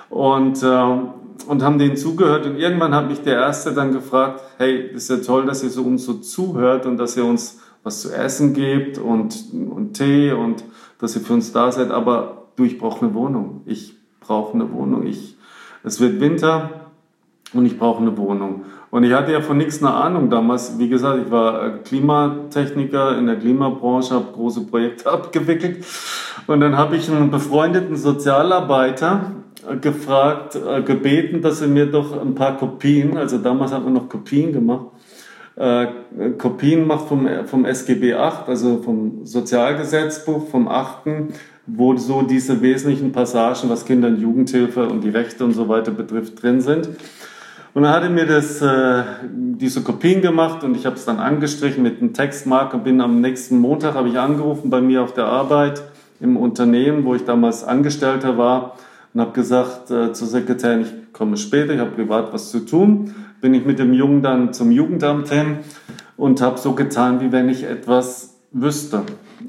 [0.09, 1.09] und, ähm,
[1.47, 2.45] und haben denen zugehört.
[2.45, 5.83] Und irgendwann hat mich der Erste dann gefragt, hey, ist ja toll, dass ihr so
[5.83, 10.63] uns so zuhört und dass ihr uns was zu essen gebt und, und Tee und
[10.99, 13.61] dass ihr für uns da seid, aber du, ich brauche eine Wohnung.
[13.65, 13.98] Ich
[14.29, 15.07] brauche eine Wohnung.
[15.07, 15.35] Ich,
[15.83, 16.91] es wird Winter
[17.51, 18.65] und ich brauche eine Wohnung.
[18.91, 20.77] Und ich hatte ja von nichts eine Ahnung damals.
[20.77, 25.83] Wie gesagt, ich war äh, Klimatechniker in der Klimabranche, habe große Projekte abgewickelt.
[26.45, 29.31] Und dann habe ich einen befreundeten Sozialarbeiter
[29.67, 33.93] äh, gefragt, äh, gebeten, dass er mir doch ein paar Kopien, also damals hat man
[33.93, 34.85] noch Kopien gemacht,
[36.37, 40.99] Kopien macht vom, vom SGB 8, also vom Sozialgesetzbuch vom 8.,
[41.75, 45.91] wo so diese wesentlichen Passagen, was Kinder- und Jugendhilfe und die Rechte und so weiter
[45.91, 46.89] betrifft, drin sind.
[47.73, 51.19] Und dann hat er mir das, äh, diese Kopien gemacht und ich habe es dann
[51.19, 52.79] angestrichen mit einem Textmarker.
[52.79, 55.83] Bin am nächsten Montag habe ich angerufen bei mir auf der Arbeit
[56.19, 58.75] im Unternehmen, wo ich damals Angestellter war
[59.13, 63.13] und habe gesagt äh, zur Sekretärin, ich komme später, ich habe privat was zu tun.
[63.41, 65.59] Bin ich mit dem Jungen dann zum Jugendamt hin
[66.17, 69.03] und habe so getan, wie wenn ich etwas wüsste.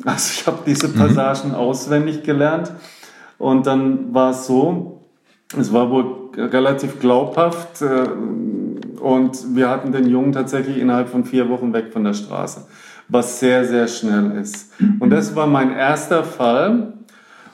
[0.05, 0.89] Also ich habe diese.
[0.89, 1.57] Passagen mhm.
[1.57, 2.73] auswendig gelernt
[3.39, 5.01] und dann war es so,
[5.59, 8.09] es war wohl relativ glaubhaft äh,
[9.01, 12.67] und wir hatten den Jungen tatsächlich innerhalb von vier Wochen weg von der Straße,
[13.09, 14.73] was sehr, sehr schnell ist.
[15.01, 16.93] Und das war mein erster Fall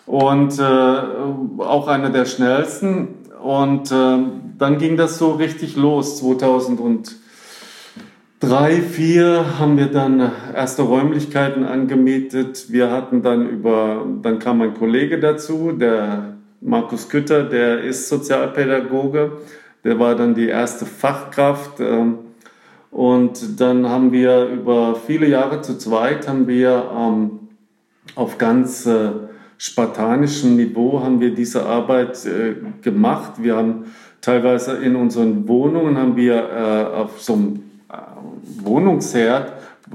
[0.07, 3.09] und äh, auch einer der schnellsten.
[3.42, 4.18] Und äh,
[4.59, 6.20] dann ging das so richtig los.
[8.40, 12.66] 2003, 2004 haben wir dann erste Räumlichkeiten angemietet.
[12.70, 19.38] Wir hatten dann über, dann kam ein Kollege dazu, der Markus Kütter, der ist Sozialpädagoge,
[19.85, 21.81] der war dann die erste Fachkraft.
[21.81, 22.18] Ähm,
[22.90, 27.31] und dann haben wir über viele Jahre zu zweit, haben wir ähm,
[28.16, 29.12] auf ganz äh,
[29.59, 33.35] spartanischem Niveau haben wir diese Arbeit äh, gemacht.
[33.38, 33.85] Wir haben
[34.20, 37.65] teilweise in unseren Wohnungen haben wir äh, auf so einem
[38.62, 39.53] Wohnungsherd,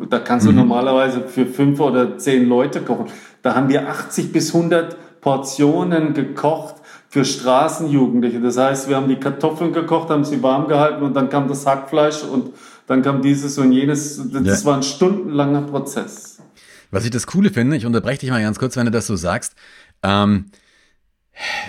[0.09, 0.57] da kannst du mhm.
[0.57, 3.07] normalerweise für fünf oder zehn Leute kochen.
[3.41, 6.75] Da haben wir 80 bis 100 Portionen gekocht
[7.09, 8.39] für Straßenjugendliche.
[8.39, 11.65] Das heißt, wir haben die Kartoffeln gekocht, haben sie warm gehalten und dann kam das
[11.65, 12.51] Hackfleisch und
[12.87, 14.21] dann kam dieses und jenes.
[14.31, 14.65] Das ja.
[14.65, 16.39] war ein stundenlanger Prozess.
[16.89, 19.15] Was ich das Coole finde, ich unterbreche dich mal ganz kurz, wenn du das so
[19.15, 19.55] sagst.
[20.03, 20.45] Ähm,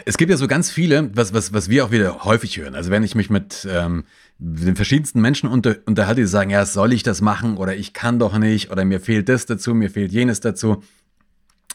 [0.05, 2.75] es gibt ja so ganz viele, was, was, was wir auch wieder häufig hören.
[2.75, 4.05] Also wenn ich mich mit ähm,
[4.38, 8.18] den verschiedensten Menschen unter, unterhalte, die sagen, ja, soll ich das machen oder ich kann
[8.18, 10.83] doch nicht oder mir fehlt das dazu, mir fehlt jenes dazu.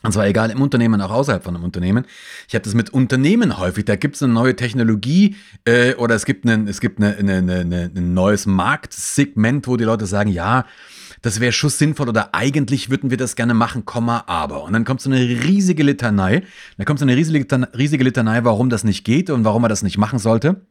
[0.04, 2.06] Und zwar egal im Unternehmen, auch außerhalb von einem Unternehmen.
[2.47, 3.86] Ich habe das mit Unternehmen häufig.
[3.86, 7.38] Da gibt es eine neue Technologie äh, oder es gibt, einen, es gibt eine, eine,
[7.38, 10.65] eine, ein neues Marktsegment, wo die Leute sagen, ja,
[11.21, 14.63] das wäre schon sinnvoll oder eigentlich würden wir das gerne machen, Komma, aber.
[14.63, 16.43] Und dann kommt so eine riesige Litanei.
[16.77, 19.84] Dann kommt so eine riesige, riesige Litanei, warum das nicht geht und warum man das
[19.84, 20.62] nicht machen sollte.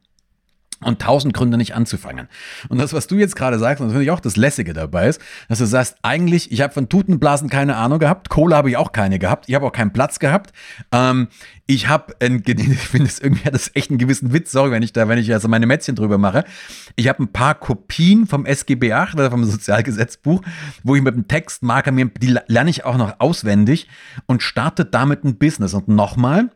[0.82, 2.28] Und tausend Gründe nicht anzufangen.
[2.68, 5.08] Und das, was du jetzt gerade sagst, und das finde ich auch das Lässige dabei
[5.08, 8.76] ist, dass du sagst, eigentlich, ich habe von Tutenblasen keine Ahnung gehabt, Kohle habe ich
[8.76, 10.52] auch keine gehabt, ich habe auch keinen Platz gehabt.
[10.92, 11.28] Ähm,
[11.66, 15.08] ich habe, ich finde es irgendwie das echt einen gewissen Witz, sorry, wenn ich da,
[15.08, 16.44] wenn ich also meine Mätzchen drüber mache.
[16.94, 20.42] Ich habe ein paar Kopien vom SGB 8 oder vom Sozialgesetzbuch,
[20.82, 23.88] wo ich mit dem Textmarker mir, die lerne ich auch noch auswendig
[24.26, 25.74] und starte damit ein Business.
[25.74, 26.50] Und nochmal,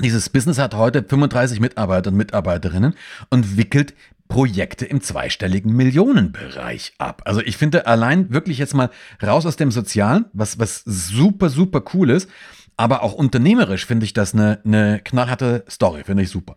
[0.00, 2.94] dieses Business hat heute 35 Mitarbeiter und Mitarbeiterinnen
[3.30, 3.94] und wickelt
[4.28, 7.22] Projekte im zweistelligen Millionenbereich ab.
[7.24, 8.90] Also ich finde allein wirklich jetzt mal
[9.22, 12.28] raus aus dem Sozialen, was, was super, super cool ist,
[12.76, 16.56] aber auch unternehmerisch finde ich das eine, eine knallharte Story, finde ich super.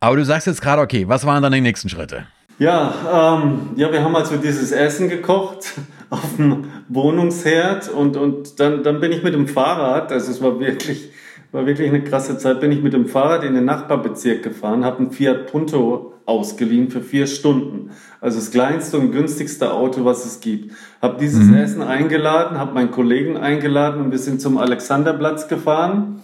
[0.00, 2.26] Aber du sagst jetzt gerade, okay, was waren dann die nächsten Schritte?
[2.58, 5.74] Ja, ähm, ja, wir haben also dieses Essen gekocht
[6.10, 10.58] auf dem Wohnungsherd und, und dann, dann bin ich mit dem Fahrrad, also es war
[10.58, 11.10] wirklich
[11.52, 12.60] war wirklich eine krasse Zeit.
[12.60, 17.02] Bin ich mit dem Fahrrad in den Nachbarbezirk gefahren, habe ein Fiat Punto ausgeliehen für
[17.02, 17.90] vier Stunden.
[18.20, 20.72] Also das kleinste und günstigste Auto, was es gibt.
[21.00, 21.56] Habe dieses mhm.
[21.56, 26.22] Essen eingeladen, habe meinen Kollegen eingeladen und wir sind zum Alexanderplatz gefahren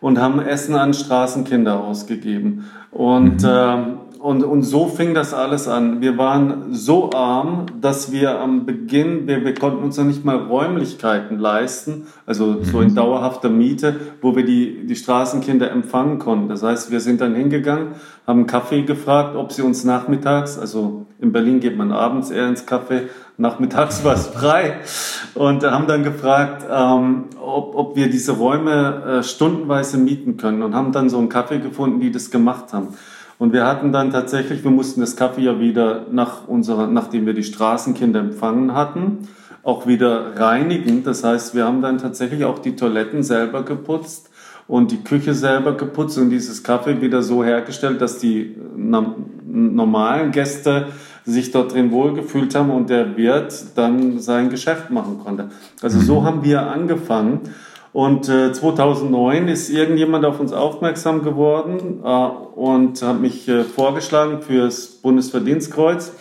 [0.00, 2.64] und haben Essen an Straßenkinder ausgegeben.
[2.90, 3.48] Und mhm.
[3.48, 6.00] äh, und, und so fing das alles an.
[6.00, 10.38] Wir waren so arm, dass wir am Beginn, wir, wir konnten uns noch nicht mal
[10.38, 12.94] Räumlichkeiten leisten, also so in mhm.
[12.94, 16.48] dauerhafter Miete, wo wir die, die Straßenkinder empfangen konnten.
[16.48, 17.88] Das heißt, wir sind dann hingegangen,
[18.26, 22.66] haben Kaffee gefragt, ob sie uns nachmittags, also in Berlin geht man abends eher ins
[22.66, 24.78] Café, nachmittags war es frei
[25.34, 30.74] und haben dann gefragt, ähm, ob, ob wir diese Räume äh, stundenweise mieten können und
[30.74, 32.88] haben dann so einen Kaffee gefunden, die das gemacht haben.
[33.38, 37.34] Und wir hatten dann tatsächlich, wir mussten das Kaffee ja wieder nach unserer, nachdem wir
[37.34, 39.28] die Straßenkinder empfangen hatten,
[39.62, 41.02] auch wieder reinigen.
[41.04, 44.30] Das heißt, wir haben dann tatsächlich auch die Toiletten selber geputzt
[44.66, 50.88] und die Küche selber geputzt und dieses Kaffee wieder so hergestellt, dass die normalen Gäste
[51.24, 55.48] sich dort drin wohlgefühlt haben und der Wirt dann sein Geschäft machen konnte.
[55.82, 56.24] Also so mhm.
[56.24, 57.40] haben wir angefangen.
[57.94, 64.42] Und äh, 2009 ist irgendjemand auf uns aufmerksam geworden äh, und hat mich äh, vorgeschlagen
[64.42, 66.12] fürs Bundesverdienstkreuz,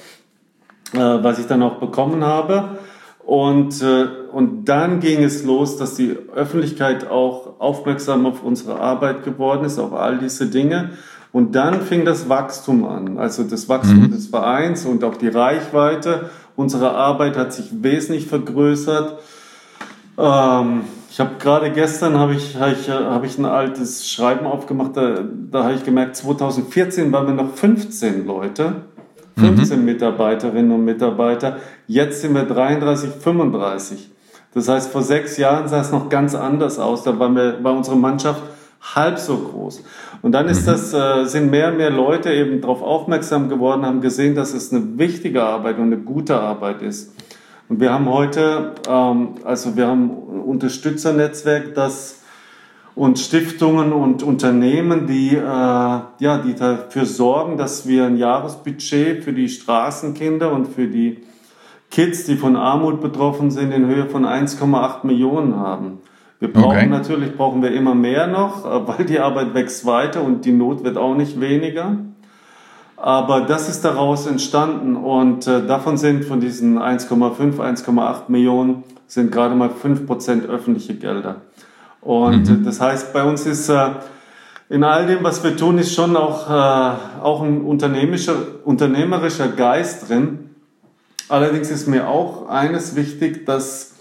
[0.93, 2.77] äh, was ich dann auch bekommen habe.
[3.25, 9.23] Und, äh, und dann ging es los, dass die Öffentlichkeit auch aufmerksam auf unsere Arbeit
[9.23, 10.91] geworden ist, auf all diese Dinge.
[11.31, 14.11] Und dann fing das Wachstum an, also das Wachstum mhm.
[14.11, 16.29] des Vereins und auch die Reichweite.
[16.55, 19.17] Unsere Arbeit hat sich wesentlich vergrößert.
[20.19, 20.81] Ähm,
[21.13, 25.19] ich habe gerade gestern habe ich, hab ich, hab ich ein altes Schreiben aufgemacht, da,
[25.51, 28.77] da habe ich gemerkt, 2014 waren wir noch 15 Leute,
[29.37, 29.85] 15 mhm.
[29.85, 31.57] Mitarbeiterinnen und Mitarbeiter.
[31.85, 34.09] Jetzt sind wir 33, 35.
[34.55, 37.03] Das heißt, vor sechs Jahren sah es noch ganz anders aus.
[37.03, 38.41] Da waren wir, war unsere Mannschaft
[38.95, 39.83] halb so groß.
[40.23, 40.71] Und dann ist mhm.
[40.71, 44.73] das, äh, sind mehr und mehr Leute eben darauf aufmerksam geworden, haben gesehen, dass es
[44.73, 47.13] eine wichtige Arbeit und eine gute Arbeit ist.
[47.73, 52.21] Und wir haben heute, ähm, also wir haben ein Unterstützernetzwerk, das
[52.93, 59.33] und Stiftungen und Unternehmen, die, äh, ja, die dafür sorgen, dass wir ein Jahresbudget für
[59.33, 61.23] die Straßenkinder und für die
[61.89, 65.97] Kids, die von Armut betroffen sind, in Höhe von 1,8 Millionen haben.
[66.39, 66.85] Wir brauchen okay.
[66.85, 70.83] natürlich brauchen wir immer mehr noch, äh, weil die Arbeit wächst weiter und die Not
[70.83, 71.97] wird auch nicht weniger.
[73.03, 79.29] Aber das ist daraus entstanden und äh, davon sind von diesen 1,5, 1,8 Millionen sind
[79.29, 81.41] gerade mal 5% öffentliche Gelder.
[81.99, 82.63] Und mhm.
[82.63, 83.89] das heißt, bei uns ist äh,
[84.69, 90.07] in all dem, was wir tun, ist schon auch, äh, auch ein unternehmerischer, unternehmerischer Geist
[90.07, 90.51] drin.
[91.27, 93.95] Allerdings ist mir auch eines wichtig, dass,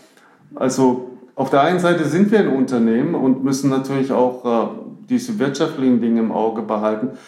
[0.54, 4.68] also auf der einen Seite sind wir ein Unternehmen und müssen natürlich auch äh,
[5.10, 7.18] diese wirtschaftlichen Dinge im Auge behalten.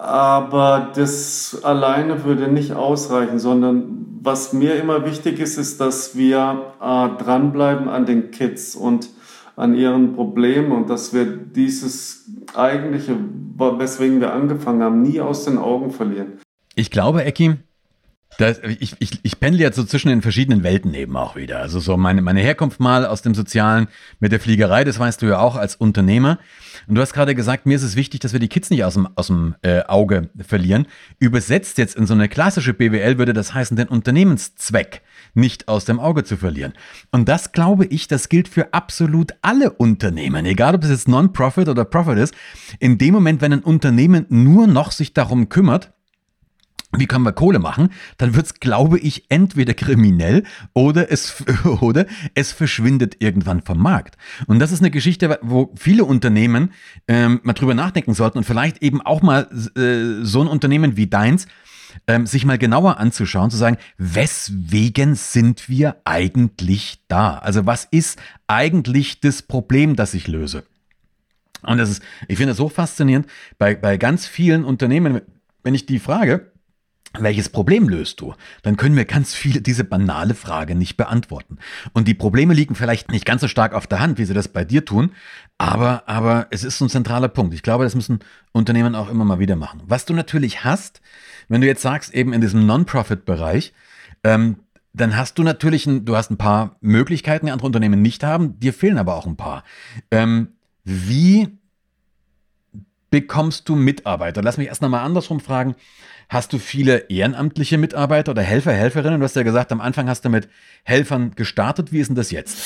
[0.00, 6.72] Aber das alleine würde nicht ausreichen, sondern was mir immer wichtig ist, ist, dass wir
[6.80, 9.08] äh, dranbleiben an den Kids und
[9.56, 13.16] an ihren Problemen und dass wir dieses eigentliche,
[13.56, 16.38] weswegen wir angefangen haben, nie aus den Augen verlieren.
[16.76, 17.56] Ich glaube, Ecki,
[18.38, 21.58] das, ich, ich, ich pendle jetzt so zwischen den verschiedenen Welten eben auch wieder.
[21.58, 23.88] Also so meine, meine Herkunft mal aus dem Sozialen
[24.20, 26.38] mit der Fliegerei, das weißt du ja auch als Unternehmer.
[26.86, 28.94] Und du hast gerade gesagt, mir ist es wichtig, dass wir die Kids nicht aus
[28.94, 30.86] dem, aus dem äh, Auge verlieren.
[31.18, 35.02] Übersetzt jetzt in so eine klassische BWL würde das heißen, den Unternehmenszweck
[35.34, 36.74] nicht aus dem Auge zu verlieren.
[37.10, 41.68] Und das glaube ich, das gilt für absolut alle Unternehmen, egal ob es jetzt Non-Profit
[41.68, 42.34] oder Profit ist.
[42.78, 45.92] In dem Moment, wenn ein Unternehmen nur noch sich darum kümmert,
[46.96, 51.44] wie können wir Kohle machen, dann wird es, glaube ich, entweder kriminell oder es,
[51.80, 54.16] oder es verschwindet irgendwann vom Markt.
[54.46, 56.72] Und das ist eine Geschichte, wo viele Unternehmen
[57.06, 61.06] ähm, mal drüber nachdenken sollten und vielleicht eben auch mal äh, so ein Unternehmen wie
[61.06, 61.46] deins
[62.06, 67.38] ähm, sich mal genauer anzuschauen, zu sagen, weswegen sind wir eigentlich da?
[67.38, 70.64] Also was ist eigentlich das Problem, das ich löse?
[71.62, 73.26] Und das ist, ich finde das so faszinierend,
[73.58, 75.20] bei, bei ganz vielen Unternehmen,
[75.64, 76.52] wenn ich die frage,
[77.18, 78.34] welches Problem löst du?
[78.62, 81.58] Dann können wir ganz viele diese banale Frage nicht beantworten.
[81.92, 84.48] Und die Probleme liegen vielleicht nicht ganz so stark auf der Hand, wie sie das
[84.48, 85.12] bei dir tun,
[85.56, 87.54] aber, aber es ist ein zentraler Punkt.
[87.54, 88.20] Ich glaube, das müssen
[88.52, 89.82] Unternehmen auch immer mal wieder machen.
[89.86, 91.00] Was du natürlich hast,
[91.48, 93.72] wenn du jetzt sagst, eben in diesem Non-Profit-Bereich,
[94.22, 94.56] ähm,
[94.92, 98.58] dann hast du natürlich, ein, du hast ein paar Möglichkeiten, die andere Unternehmen nicht haben,
[98.60, 99.64] dir fehlen aber auch ein paar.
[100.10, 100.48] Ähm,
[100.84, 101.58] wie
[103.10, 104.42] bekommst du Mitarbeiter?
[104.42, 105.74] Lass mich erst nochmal andersrum fragen.
[106.30, 109.18] Hast du viele ehrenamtliche Mitarbeiter oder Helfer, Helferinnen?
[109.18, 110.46] Du hast ja gesagt, am Anfang hast du mit
[110.84, 111.90] Helfern gestartet.
[111.90, 112.58] Wie ist denn das jetzt?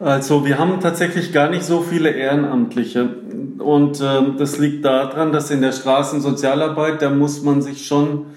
[0.00, 3.10] Also wir haben tatsächlich gar nicht so viele Ehrenamtliche.
[3.58, 8.28] Und äh, das liegt daran, dass in der Straßensozialarbeit, da muss man sich schon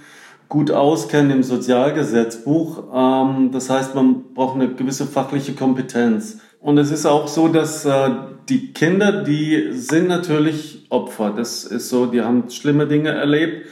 [0.50, 2.84] gut auskennen im Sozialgesetzbuch.
[2.94, 6.40] Ähm, das heißt, man braucht eine gewisse fachliche Kompetenz.
[6.60, 8.10] Und es ist auch so, dass äh,
[8.50, 11.34] die Kinder, die sind natürlich Opfer.
[11.36, 13.68] Das ist so, die haben schlimme Dinge erlebt.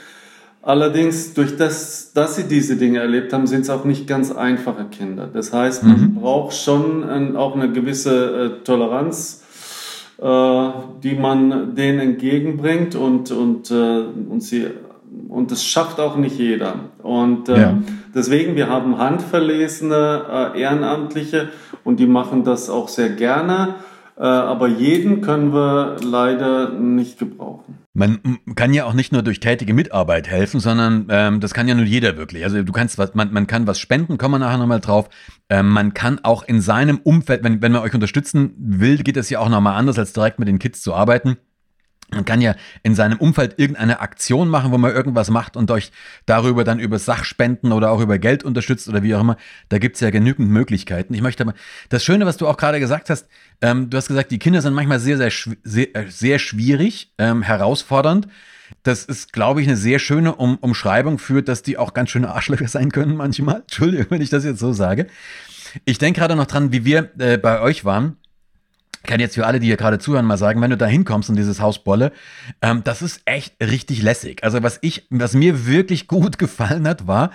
[0.66, 4.86] Allerdings, durch das, dass sie diese Dinge erlebt haben, sind es auch nicht ganz einfache
[4.86, 5.28] Kinder.
[5.32, 6.16] Das heißt, man mhm.
[6.16, 9.44] braucht schon ein, auch eine gewisse äh, Toleranz,
[10.22, 10.70] äh,
[11.04, 14.68] die man denen entgegenbringt und, und, äh, und sie
[15.28, 16.76] und das schafft auch nicht jeder.
[17.02, 17.78] Und äh, ja.
[18.16, 21.50] deswegen, wir haben handverlesene äh, Ehrenamtliche
[21.84, 23.76] und die machen das auch sehr gerne.
[24.18, 27.83] Äh, aber jeden können wir leider nicht gebrauchen.
[27.96, 31.76] Man kann ja auch nicht nur durch tätige Mitarbeit helfen, sondern ähm, das kann ja
[31.76, 32.44] nur jeder wirklich.
[32.44, 35.10] Also du kannst was, man, man kann was spenden, kommen wir nachher nochmal drauf.
[35.50, 39.30] Ähm, man kann auch in seinem Umfeld, wenn, wenn man euch unterstützen will, geht es
[39.30, 41.38] ja auch nochmal anders, als direkt mit den Kids zu arbeiten.
[42.16, 45.92] Man kann ja in seinem Umfeld irgendeine Aktion machen, wo man irgendwas macht und euch
[46.26, 49.38] darüber dann über Sachspenden oder auch über Geld unterstützt oder wie auch immer.
[49.70, 51.14] Da gibt's ja genügend Möglichkeiten.
[51.14, 51.54] Ich möchte aber,
[51.90, 53.28] das Schöne, was du auch gerade gesagt hast,
[53.62, 55.32] ähm, du hast gesagt, die Kinder sind manchmal sehr, sehr,
[55.64, 58.28] sehr, äh, sehr schwierig, ähm, herausfordernd.
[58.82, 62.34] Das ist, glaube ich, eine sehr schöne um Umschreibung für, dass die auch ganz schöne
[62.34, 63.56] Arschlöcher sein können manchmal.
[63.62, 65.08] Entschuldigung, wenn ich das jetzt so sage.
[65.86, 68.18] Ich denke gerade noch dran, wie wir äh, bei euch waren
[69.04, 71.36] kann jetzt für alle, die hier gerade zuhören, mal sagen, wenn du da hinkommst in
[71.36, 72.12] dieses Haus Bolle,
[72.62, 74.44] ähm, das ist echt richtig lässig.
[74.44, 77.32] Also was ich, was mir wirklich gut gefallen hat, war,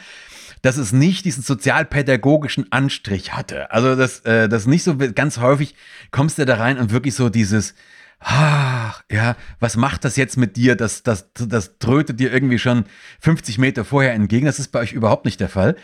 [0.62, 3.70] dass es nicht diesen sozialpädagogischen Anstrich hatte.
[3.70, 5.74] Also das, äh, das nicht so ganz häufig
[6.11, 7.74] kommst du da rein und wirklich so dieses,
[8.18, 10.74] ach, ja, was macht das jetzt mit dir?
[10.74, 12.85] Das, das, das trötet dir irgendwie schon
[13.20, 14.46] 50 Meter vorher entgegen.
[14.46, 15.76] Das ist bei euch überhaupt nicht der Fall.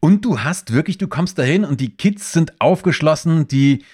[0.00, 3.84] Und du hast wirklich, du kommst dahin und die Kids sind aufgeschlossen, die,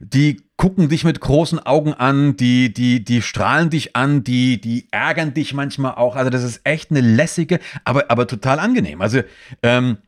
[0.00, 4.88] die gucken dich mit großen Augen an, die, die, die strahlen dich an, die, die
[4.90, 6.16] ärgern dich manchmal auch.
[6.16, 9.02] Also das ist echt eine lässige, aber, aber total angenehm.
[9.02, 9.20] Also,
[9.62, 9.98] ähm,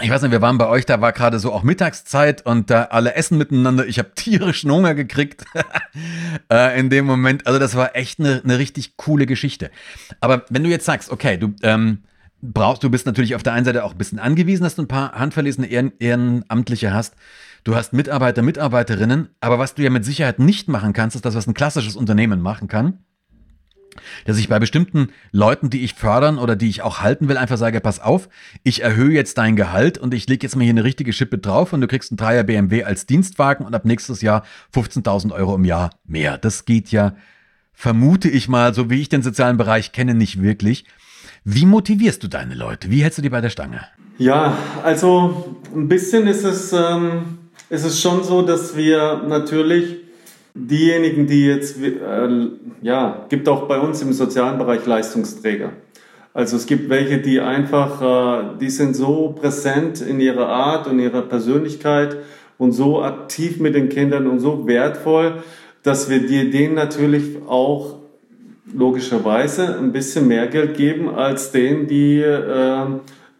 [0.00, 2.84] ich weiß nicht, wir waren bei euch, da war gerade so auch Mittagszeit und da
[2.84, 3.86] alle essen miteinander.
[3.86, 5.44] Ich habe tierischen Hunger gekriegt
[6.50, 7.46] äh, in dem Moment.
[7.46, 9.70] Also das war echt eine, eine richtig coole Geschichte.
[10.20, 11.98] Aber wenn du jetzt sagst, okay, du ähm,
[12.40, 14.88] brauchst, du bist natürlich auf der einen Seite auch ein bisschen angewiesen, dass du ein
[14.88, 17.14] paar handverlesene Ehren, Ehrenamtliche hast.
[17.64, 21.36] Du hast Mitarbeiter, Mitarbeiterinnen, aber was du ja mit Sicherheit nicht machen kannst, ist das,
[21.36, 22.98] was ein klassisches Unternehmen machen kann.
[24.24, 27.58] Dass ich bei bestimmten Leuten, die ich fördern oder die ich auch halten will, einfach
[27.58, 28.28] sage, pass auf,
[28.64, 31.72] ich erhöhe jetzt dein Gehalt und ich lege jetzt mal hier eine richtige Schippe drauf
[31.72, 34.44] und du kriegst einen Dreier BMW als Dienstwagen und ab nächstes Jahr
[34.74, 36.38] 15.000 Euro im Jahr mehr.
[36.38, 37.14] Das geht ja,
[37.74, 40.84] vermute ich mal, so wie ich den sozialen Bereich kenne, nicht wirklich.
[41.44, 42.90] Wie motivierst du deine Leute?
[42.90, 43.82] Wie hältst du die bei der Stange?
[44.18, 46.72] Ja, also ein bisschen ist es...
[46.72, 47.38] Ähm
[47.72, 49.96] es ist schon so, dass wir natürlich
[50.52, 52.48] diejenigen, die jetzt, äh,
[52.82, 55.70] ja, gibt auch bei uns im sozialen Bereich Leistungsträger.
[56.34, 60.98] Also es gibt welche, die einfach, äh, die sind so präsent in ihrer Art und
[60.98, 62.18] ihrer Persönlichkeit
[62.58, 65.42] und so aktiv mit den Kindern und so wertvoll,
[65.82, 68.00] dass wir dir denen natürlich auch
[68.70, 72.84] logischerweise ein bisschen mehr Geld geben als denen, die äh,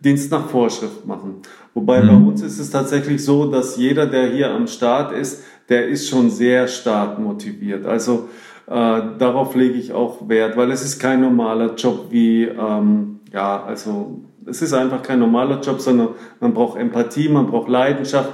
[0.00, 1.42] Dienst nach Vorschrift machen.
[1.74, 2.08] Wobei mhm.
[2.08, 6.08] bei uns ist es tatsächlich so, dass jeder, der hier am Start ist, der ist
[6.08, 7.86] schon sehr stark motiviert.
[7.86, 8.28] Also
[8.66, 13.62] äh, darauf lege ich auch Wert, weil es ist kein normaler Job wie, ähm, ja,
[13.64, 16.08] also es ist einfach kein normaler Job, sondern
[16.40, 18.30] man braucht Empathie, man braucht Leidenschaft,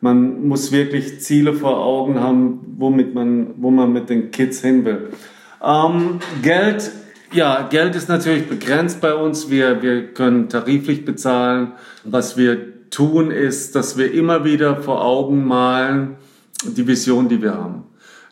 [0.00, 4.84] man muss wirklich Ziele vor Augen haben, womit man, wo man mit den Kids hin
[4.84, 5.10] will.
[5.62, 6.90] Ähm, Geld
[7.32, 9.50] Ja, Geld ist natürlich begrenzt bei uns.
[9.50, 11.72] Wir, wir können tariflich bezahlen.
[12.02, 16.16] Was wir tun, ist, dass wir immer wieder vor Augen malen
[16.64, 17.84] die Vision, die wir haben.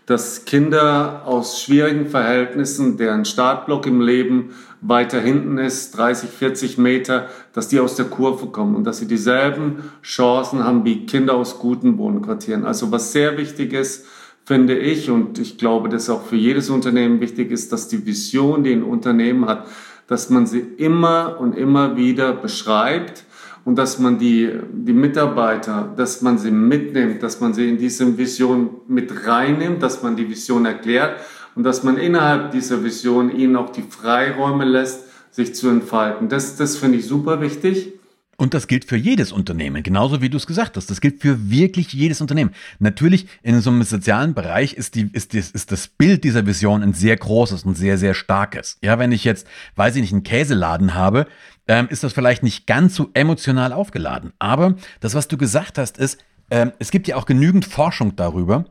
[0.06, 4.50] Dass Kinder aus schwierigen Verhältnissen, deren Startblock im Leben
[4.80, 9.06] weiter hinten ist, 30, 40 Meter, dass die aus der Kurve kommen und dass sie
[9.06, 12.64] dieselben Chancen haben wie Kinder aus guten Wohnquartieren.
[12.64, 14.06] Also was sehr wichtig ist,
[14.44, 18.64] finde ich, und ich glaube, dass auch für jedes Unternehmen wichtig ist, dass die Vision,
[18.64, 19.66] die ein Unternehmen hat,
[20.06, 23.24] dass man sie immer und immer wieder beschreibt
[23.64, 28.16] und dass man die, die Mitarbeiter, dass man sie mitnimmt, dass man sie in diese
[28.16, 31.20] Vision mit reinnimmt, dass man die Vision erklärt
[31.54, 36.28] und dass man innerhalb dieser Vision ihnen auch die Freiräume lässt, sich zu entfalten.
[36.28, 37.92] Das, das finde ich super wichtig.
[38.40, 40.88] Und das gilt für jedes Unternehmen, genauso wie du es gesagt hast.
[40.88, 42.52] Das gilt für wirklich jedes Unternehmen.
[42.78, 46.84] Natürlich, in so einem sozialen Bereich ist, die, ist, das, ist das Bild dieser Vision
[46.84, 48.78] ein sehr großes und sehr, sehr starkes.
[48.80, 51.26] Ja, wenn ich jetzt, weiß ich nicht, einen Käseladen habe,
[51.68, 54.32] ähm, ist das vielleicht nicht ganz so emotional aufgeladen.
[54.38, 56.18] Aber das, was du gesagt hast, ist,
[56.50, 58.64] ähm, es gibt ja auch genügend Forschung darüber,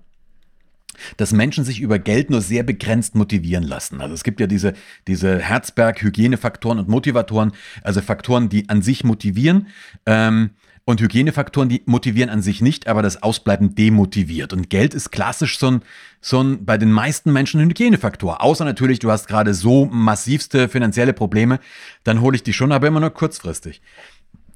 [1.18, 4.02] dass Menschen sich über Geld nur sehr begrenzt motivieren lassen.
[4.02, 4.74] Also es gibt ja diese,
[5.08, 7.52] diese Herzberg-Hygienefaktoren und Motivatoren,
[7.84, 9.68] also Faktoren, die an sich motivieren.
[10.08, 10.52] Ähm,
[10.88, 14.54] und Hygienefaktoren, die motivieren an sich nicht, aber das Ausbleiben demotiviert.
[14.54, 15.82] Und Geld ist klassisch so ein,
[16.22, 18.42] so ein bei den meisten Menschen ein Hygienefaktor.
[18.42, 21.60] Außer natürlich, du hast gerade so massivste finanzielle Probleme,
[22.06, 23.82] dann hole ich die schon, aber immer nur kurzfristig.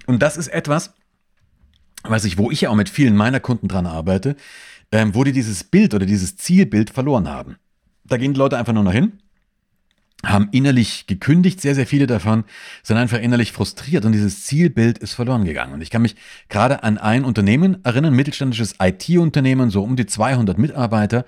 [0.08, 0.94] Und das ist etwas,
[2.04, 4.38] was ich, wo ich ja auch mit vielen meiner Kunden dran arbeite,
[4.94, 7.58] ähm, wo die dieses Bild oder dieses Zielbild verloren haben.
[8.06, 9.20] Da gehen die Leute einfach nur noch hin,
[10.26, 12.44] haben innerlich gekündigt, sehr, sehr viele davon,
[12.84, 15.74] sind einfach innerlich frustriert und dieses Zielbild ist verloren gegangen.
[15.74, 16.16] Und ich kann mich
[16.50, 21.26] gerade an ein Unternehmen erinnern, mittelständisches IT-Unternehmen, so um die 200 Mitarbeiter.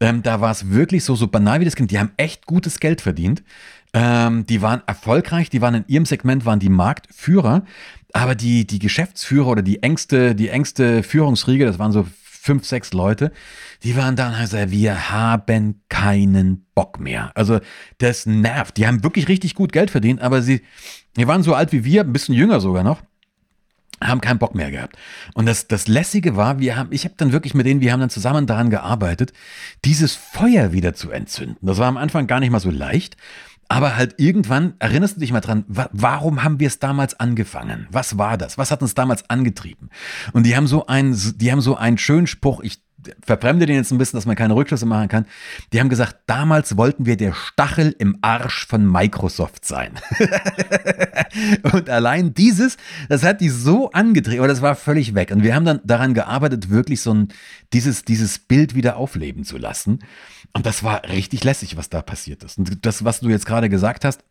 [0.00, 1.90] Ähm, da war es wirklich so, so banal wie das Kind.
[1.90, 3.42] Die haben echt gutes Geld verdient.
[3.92, 7.64] Ähm, die waren erfolgreich, die waren in ihrem Segment, waren die Marktführer.
[8.12, 12.06] Aber die, die Geschäftsführer oder die engste, die engste Führungsriege, das waren so
[12.48, 13.30] fünf, sechs Leute,
[13.82, 17.30] die waren dann halt so, wir haben keinen Bock mehr.
[17.34, 17.60] Also
[17.98, 18.78] das nervt.
[18.78, 20.62] Die haben wirklich richtig gut Geld verdient, aber sie,
[21.18, 23.02] die waren so alt wie wir, ein bisschen jünger sogar noch
[24.00, 24.96] haben keinen Bock mehr gehabt.
[25.34, 27.98] Und das, das Lässige war, wir haben, ich habe dann wirklich mit denen, wir haben
[27.98, 29.32] dann zusammen daran gearbeitet,
[29.84, 31.66] dieses Feuer wieder zu entzünden.
[31.66, 33.16] Das war am Anfang gar nicht mal so leicht.
[33.68, 37.86] Aber halt irgendwann, erinnerst du dich mal dran, wa warum haben wir es damals angefangen?
[37.90, 38.56] Was war das?
[38.56, 39.90] Was hat uns damals angetrieben?
[40.32, 42.82] Und die haben so einen, die haben so einen schönen Spruch, ich
[43.24, 45.26] verfremde den jetzt ein bisschen, dass man keine Rückschlüsse machen kann.
[45.72, 49.92] Die haben gesagt, damals wollten wir der Stachel im Arsch von Microsoft sein.
[51.72, 52.76] und allein dieses,
[53.08, 55.30] das hat die so angetrieben, aber das war völlig weg.
[55.30, 57.28] Und wir haben dann daran gearbeitet, wirklich so ein,
[57.72, 60.00] dieses, dieses Bild wieder aufleben zu lassen.
[60.52, 62.58] Und das war richtig lässig, was da passiert ist.
[62.58, 64.22] Und das, was du jetzt gerade gesagt hast,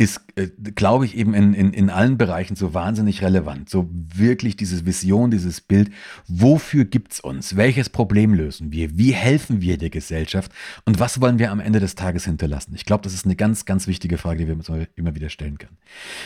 [0.00, 3.68] ist, äh, glaube ich, eben in, in, in allen Bereichen so wahnsinnig relevant.
[3.68, 5.90] So wirklich diese Vision, dieses Bild.
[6.26, 7.54] Wofür gibt es uns?
[7.54, 8.96] Welches Problem lösen wir?
[8.96, 10.50] Wie helfen wir der Gesellschaft?
[10.86, 12.72] Und was wollen wir am Ende des Tages hinterlassen?
[12.74, 15.58] Ich glaube, das ist eine ganz, ganz wichtige Frage, die wir uns immer wieder stellen
[15.58, 15.76] können.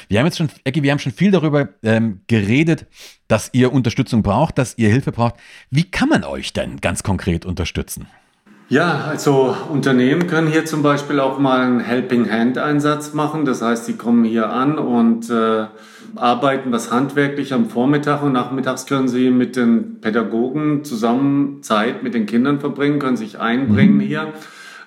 [0.06, 2.86] Wir haben jetzt schon, Ecki, wir haben schon viel darüber ähm, geredet,
[3.26, 5.34] dass ihr Unterstützung braucht, dass ihr Hilfe braucht.
[5.70, 8.06] Wie kann man euch denn ganz konkret unterstützen?
[8.68, 13.44] Ja, also Unternehmen können hier zum Beispiel auch mal einen Helping Hand Einsatz machen.
[13.44, 15.66] Das heißt, sie kommen hier an und äh,
[16.16, 22.14] arbeiten was handwerklich am Vormittag und nachmittags können sie mit den Pädagogen zusammen Zeit mit
[22.14, 24.00] den Kindern verbringen, können sich einbringen mhm.
[24.00, 24.32] hier.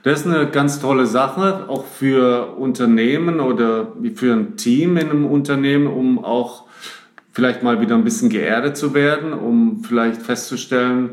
[0.03, 5.25] Das ist eine ganz tolle Sache, auch für Unternehmen oder für ein Team in einem
[5.25, 6.65] Unternehmen, um auch
[7.31, 11.11] vielleicht mal wieder ein bisschen geerdet zu werden, um vielleicht festzustellen,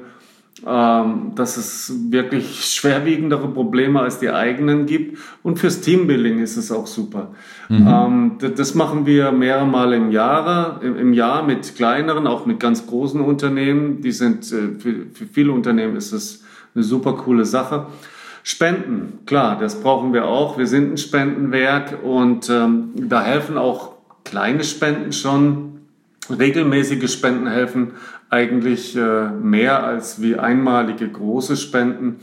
[0.67, 5.19] ähm, dass es wirklich schwerwiegendere Probleme als die eigenen gibt.
[5.43, 7.33] Und fürs Teambuilding ist es auch super.
[7.69, 7.87] Mhm.
[7.87, 12.87] Ähm, das machen wir mehrere Mal im Jahr, im Jahr mit kleineren, auch mit ganz
[12.87, 14.01] großen Unternehmen.
[14.01, 16.45] Die sind, äh, für, für viele Unternehmen ist es
[16.75, 17.87] eine super coole Sache.
[18.45, 20.57] Spenden, klar, das brauchen wir auch.
[20.57, 25.71] Wir sind ein Spendenwerk und ähm, da helfen auch kleine Spenden schon.
[26.31, 27.93] Regelmäßige Spenden helfen
[28.31, 32.20] eigentlich äh, mehr als wie einmalige große Spenden.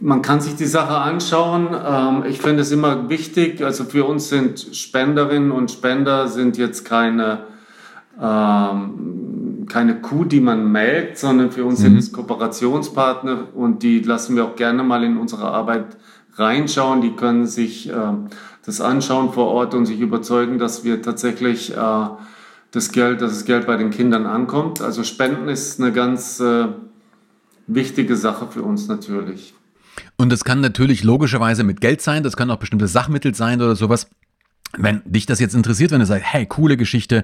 [0.00, 1.68] Man kann sich die Sache anschauen.
[1.72, 3.62] Ähm, ich finde es immer wichtig.
[3.62, 7.40] Also für uns sind Spenderinnen und Spender sind jetzt keine,
[8.20, 11.84] ähm, keine Kuh, die man melkt, sondern für uns mhm.
[11.84, 15.96] sind es Kooperationspartner und die lassen wir auch gerne mal in unsere Arbeit
[16.36, 17.00] reinschauen.
[17.00, 17.94] Die können sich äh,
[18.66, 22.06] das anschauen vor Ort und sich überzeugen, dass wir tatsächlich äh,
[22.74, 24.80] das Geld, dass das Geld bei den Kindern ankommt.
[24.80, 26.66] Also Spenden ist eine ganz äh,
[27.66, 29.54] wichtige Sache für uns natürlich.
[30.16, 33.76] Und das kann natürlich logischerweise mit Geld sein, das kann auch bestimmte Sachmittel sein oder
[33.76, 34.08] sowas.
[34.76, 37.22] Wenn dich das jetzt interessiert, wenn du sagst, hey, coole Geschichte,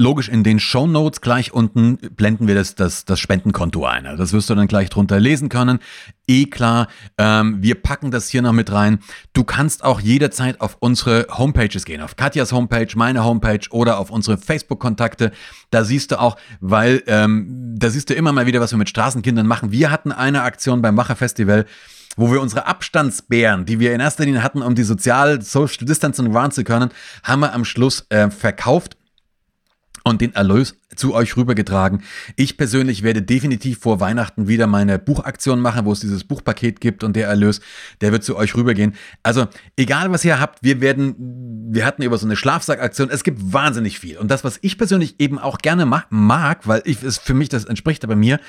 [0.00, 4.06] Logisch, in den Show Notes gleich unten blenden wir das, das, das Spendenkonto ein.
[4.06, 5.80] Also das wirst du dann gleich drunter lesen können.
[6.28, 6.86] Eh klar,
[7.18, 9.00] ähm, wir packen das hier noch mit rein.
[9.32, 14.10] Du kannst auch jederzeit auf unsere Homepages gehen, auf Katjas Homepage, meine Homepage oder auf
[14.10, 15.32] unsere Facebook-Kontakte.
[15.70, 18.88] Da siehst du auch, weil ähm, da siehst du immer mal wieder, was wir mit
[18.88, 19.72] Straßenkindern machen.
[19.72, 21.66] Wir hatten eine Aktion beim Macher-Festival
[22.16, 26.34] wo wir unsere Abstandsbären, die wir in erster Linie hatten, um die sozial Social Distancing
[26.34, 26.90] wahren zu können,
[27.22, 28.97] haben wir am Schluss äh, verkauft
[30.08, 32.02] und den Erlös zu euch rübergetragen.
[32.36, 37.04] Ich persönlich werde definitiv vor Weihnachten wieder meine Buchaktion machen, wo es dieses Buchpaket gibt
[37.04, 37.60] und der Erlös,
[38.00, 38.94] der wird zu euch rübergehen.
[39.22, 39.46] Also
[39.76, 41.14] egal was ihr habt, wir werden,
[41.70, 44.18] wir hatten über so eine Schlafsackaktion, es gibt wahnsinnig viel.
[44.18, 47.64] Und das, was ich persönlich eben auch gerne mag, weil ich es für mich, das
[47.64, 48.40] entspricht aber mir,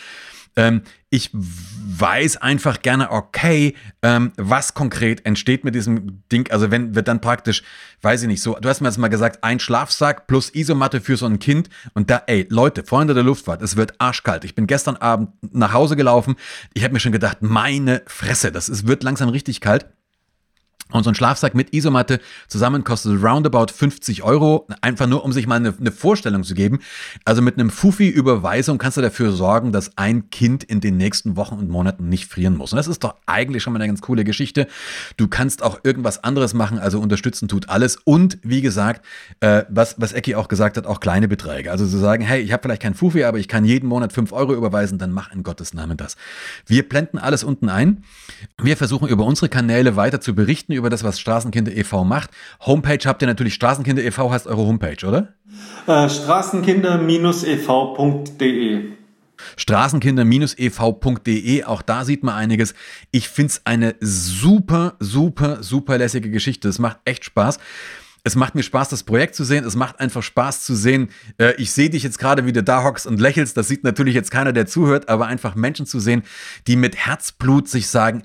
[0.55, 6.49] ähm, ich weiß einfach gerne, okay, ähm, was konkret entsteht mit diesem Ding.
[6.51, 7.63] Also wenn wird dann praktisch,
[8.01, 11.17] weiß ich nicht, so, du hast mir jetzt mal gesagt, ein Schlafsack plus Isomatte für
[11.17, 11.69] so ein Kind.
[11.93, 14.43] Und da, ey, Leute, Freunde der Luftfahrt, es wird arschkalt.
[14.43, 16.35] Ich bin gestern Abend nach Hause gelaufen.
[16.73, 19.87] Ich habe mir schon gedacht, meine Fresse, das ist, wird langsam richtig kalt.
[20.91, 25.45] Und so ein Schlafsack mit Isomatte zusammen kostet roundabout 50 Euro, einfach nur, um sich
[25.45, 26.79] mal eine, eine Vorstellung zu geben.
[27.25, 31.55] Also mit einem Fufi-Überweisung kannst du dafür sorgen, dass ein Kind in den nächsten Wochen
[31.59, 32.73] und Monaten nicht frieren muss.
[32.73, 34.67] Und das ist doch eigentlich schon mal eine ganz coole Geschichte.
[35.15, 37.97] Du kannst auch irgendwas anderes machen, also unterstützen tut alles.
[37.97, 39.05] Und wie gesagt,
[39.41, 41.69] äh, was, was Ecki auch gesagt hat, auch kleine Beträge.
[41.69, 44.31] Also zu sagen, hey, ich habe vielleicht kein Fufi, aber ich kann jeden Monat 5
[44.31, 46.17] Euro überweisen, dann mach in Gottes Namen das.
[46.65, 48.03] Wir blenden alles unten ein.
[48.59, 52.03] Wir versuchen über unsere Kanäle weiter zu berichten über das, was Straßenkinder e.V.
[52.03, 52.31] macht.
[52.65, 54.31] Homepage habt ihr natürlich, Straßenkinder e.V.
[54.31, 55.35] heißt eure Homepage, oder?
[55.85, 58.93] Äh, Straßenkinder-ev.de
[59.55, 62.75] Straßenkinder-ev.de, auch da sieht man einiges.
[63.11, 66.67] Ich finde es eine super, super, super lässige Geschichte.
[66.67, 67.57] Es macht echt Spaß.
[68.23, 69.63] Es macht mir Spaß, das Projekt zu sehen.
[69.63, 71.09] Es macht einfach Spaß zu sehen.
[71.37, 73.55] Äh, ich sehe dich jetzt gerade, wie du da hockst und lächelst.
[73.55, 76.23] Das sieht natürlich jetzt keiner, der zuhört, aber einfach Menschen zu sehen,
[76.67, 78.23] die mit Herzblut sich sagen,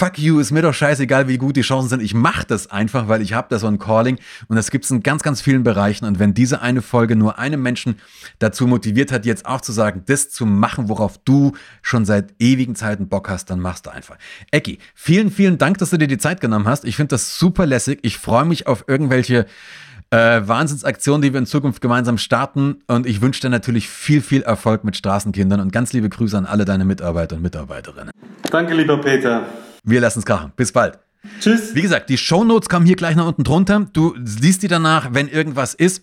[0.00, 2.02] fuck you, ist mir doch scheißegal, wie gut die Chancen sind.
[2.02, 4.90] Ich mache das einfach, weil ich habe da so ein Calling und das gibt es
[4.90, 6.06] in ganz, ganz vielen Bereichen.
[6.06, 7.96] Und wenn diese eine Folge nur einen Menschen
[8.38, 12.76] dazu motiviert hat, jetzt auch zu sagen, das zu machen, worauf du schon seit ewigen
[12.76, 14.16] Zeiten Bock hast, dann machst du einfach.
[14.50, 16.86] Ecki, vielen, vielen Dank, dass du dir die Zeit genommen hast.
[16.86, 17.98] Ich finde das super lässig.
[18.00, 19.44] Ich freue mich auf irgendwelche
[20.08, 22.76] äh, Wahnsinnsaktionen, die wir in Zukunft gemeinsam starten.
[22.86, 26.46] Und ich wünsche dir natürlich viel, viel Erfolg mit Straßenkindern und ganz liebe Grüße an
[26.46, 28.12] alle deine Mitarbeiter und Mitarbeiterinnen.
[28.50, 29.46] Danke, lieber Peter.
[29.84, 30.52] Wir lassen es krachen.
[30.56, 30.98] Bis bald.
[31.40, 31.74] Tschüss.
[31.74, 33.86] Wie gesagt, die Shownotes kommen hier gleich nach unten drunter.
[33.92, 36.02] Du siehst die danach, wenn irgendwas ist.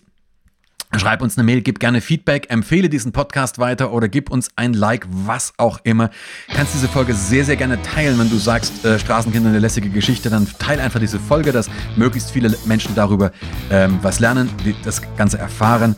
[0.96, 4.72] Schreib uns eine Mail, gib gerne Feedback, empfehle diesen Podcast weiter oder gib uns ein
[4.72, 6.08] Like, was auch immer.
[6.48, 10.30] Kannst diese Folge sehr, sehr gerne teilen, wenn du sagst, äh, Straßenkinder eine lässige Geschichte,
[10.30, 13.32] dann teile einfach diese Folge, dass möglichst viele Menschen darüber
[13.70, 15.94] ähm, was lernen, die das Ganze erfahren.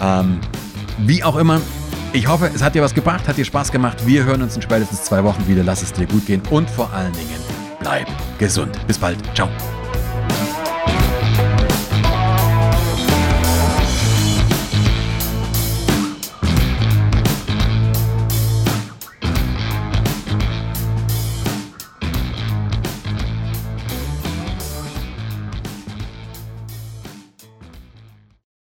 [0.00, 0.40] Ähm,
[1.00, 1.60] wie auch immer,
[2.12, 4.06] ich hoffe, es hat dir was gebracht, hat dir Spaß gemacht.
[4.06, 5.62] Wir hören uns in spätestens zwei Wochen wieder.
[5.62, 7.40] Lass es dir gut gehen und vor allen Dingen
[7.80, 8.06] bleib
[8.38, 8.78] gesund.
[8.86, 9.18] Bis bald.
[9.34, 9.48] Ciao.